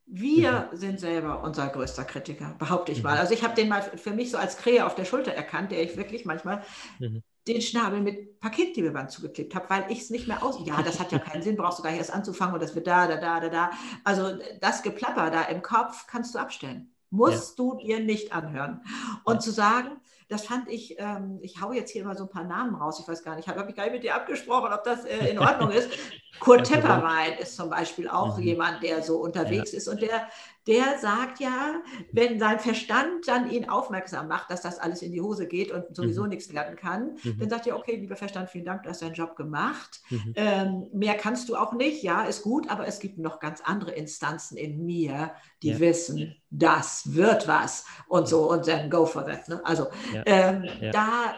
[0.06, 0.76] wir mhm.
[0.76, 3.04] sind selber unser größter Kritiker, behaupte ich mhm.
[3.04, 3.18] mal.
[3.18, 5.82] Also ich habe den mal für mich so als Krähe auf der Schulter erkannt, der
[5.82, 6.62] ich wirklich manchmal
[6.98, 10.58] mhm den Schnabel mit Paketklebeband zugeklebt habe, weil ich es nicht mehr aus.
[10.64, 12.86] Ja, das hat ja keinen Sinn, brauchst du gar nicht erst anzufangen und das wird
[12.86, 13.70] da, da, da, da, da.
[14.04, 16.92] Also das Geplapper da im Kopf kannst du abstellen.
[17.10, 17.64] Musst ja.
[17.64, 18.82] du dir nicht anhören.
[19.24, 19.40] Und ja.
[19.40, 19.96] zu sagen,
[20.28, 23.08] das fand ich, ähm, ich hau jetzt hier mal so ein paar Namen raus, ich
[23.08, 25.38] weiß gar nicht, habe hab ich gar nicht mit dir abgesprochen, ob das äh, in
[25.38, 25.88] Ordnung ist.
[26.40, 28.44] Kurt Tepperwein ist zum Beispiel auch mhm.
[28.44, 29.78] jemand, der so unterwegs ja.
[29.78, 30.28] ist und der,
[30.68, 35.22] der sagt ja, wenn sein Verstand dann ihn aufmerksam macht, dass das alles in die
[35.22, 36.28] Hose geht und sowieso mhm.
[36.28, 37.38] nichts werden kann, mhm.
[37.38, 40.00] dann sagt er, okay, lieber Verstand, vielen Dank, du hast deinen Job gemacht.
[40.10, 40.32] Mhm.
[40.36, 43.92] Ähm, mehr kannst du auch nicht, ja, ist gut, aber es gibt noch ganz andere
[43.92, 45.80] Instanzen in mir, die ja.
[45.80, 49.48] wissen, das wird was und so und dann go for that.
[49.48, 49.60] Ne?
[49.64, 50.22] Also ja.
[50.26, 50.90] Ähm, ja.
[50.90, 51.34] da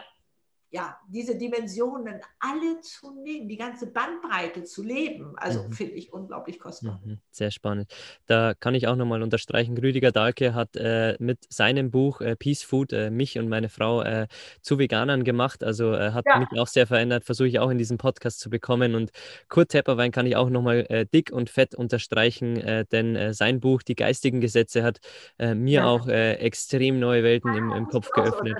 [0.71, 5.73] ja, diese Dimensionen alle zu nehmen, die ganze Bandbreite zu leben, also mhm.
[5.73, 7.01] finde ich unglaublich kostbar.
[7.03, 7.19] Mhm.
[7.29, 7.93] Sehr spannend.
[8.25, 12.63] Da kann ich auch nochmal unterstreichen, Rüdiger Dahlke hat äh, mit seinem Buch äh, Peace
[12.63, 14.27] Food äh, mich und meine Frau äh,
[14.61, 16.39] zu Veganern gemacht, also äh, hat ja.
[16.39, 19.11] mich auch sehr verändert, versuche ich auch in diesem Podcast zu bekommen und
[19.49, 22.61] Kurt Tepperwein kann ich auch nochmal äh, dick und fett unterstreichen,
[22.91, 24.99] denn sein Buch Die geistigen Gesetze hat
[25.37, 25.85] mir ja.
[25.85, 28.57] auch extrem neue Welten im, im Kopf geöffnet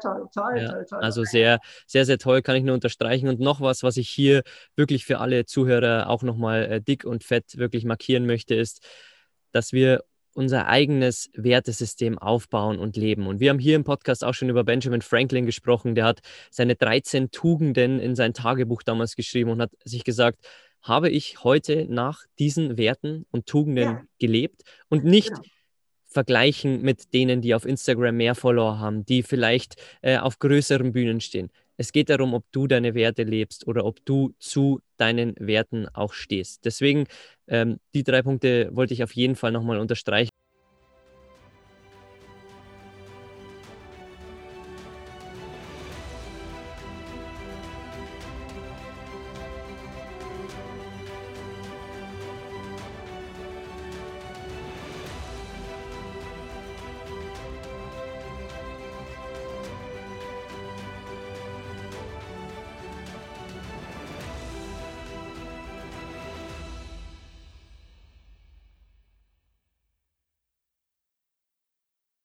[0.00, 1.00] toll, toll, ja, toll, toll.
[1.00, 3.28] Also sehr, sehr, sehr toll, kann ich nur unterstreichen.
[3.28, 4.42] Und noch was, was ich hier
[4.76, 8.86] wirklich für alle Zuhörer auch nochmal äh, dick und fett wirklich markieren möchte, ist,
[9.52, 13.26] dass wir unser eigenes Wertesystem aufbauen und leben.
[13.26, 15.94] Und wir haben hier im Podcast auch schon über Benjamin Franklin gesprochen.
[15.94, 16.20] Der hat
[16.50, 20.38] seine 13 Tugenden in sein Tagebuch damals geschrieben und hat sich gesagt,
[20.80, 24.02] habe ich heute nach diesen Werten und Tugenden ja.
[24.18, 25.42] gelebt und nicht genau
[26.12, 31.20] vergleichen mit denen, die auf Instagram mehr Follower haben, die vielleicht äh, auf größeren Bühnen
[31.20, 31.50] stehen.
[31.76, 36.12] Es geht darum, ob du deine Werte lebst oder ob du zu deinen Werten auch
[36.12, 36.64] stehst.
[36.64, 37.06] Deswegen,
[37.48, 40.30] ähm, die drei Punkte wollte ich auf jeden Fall nochmal unterstreichen.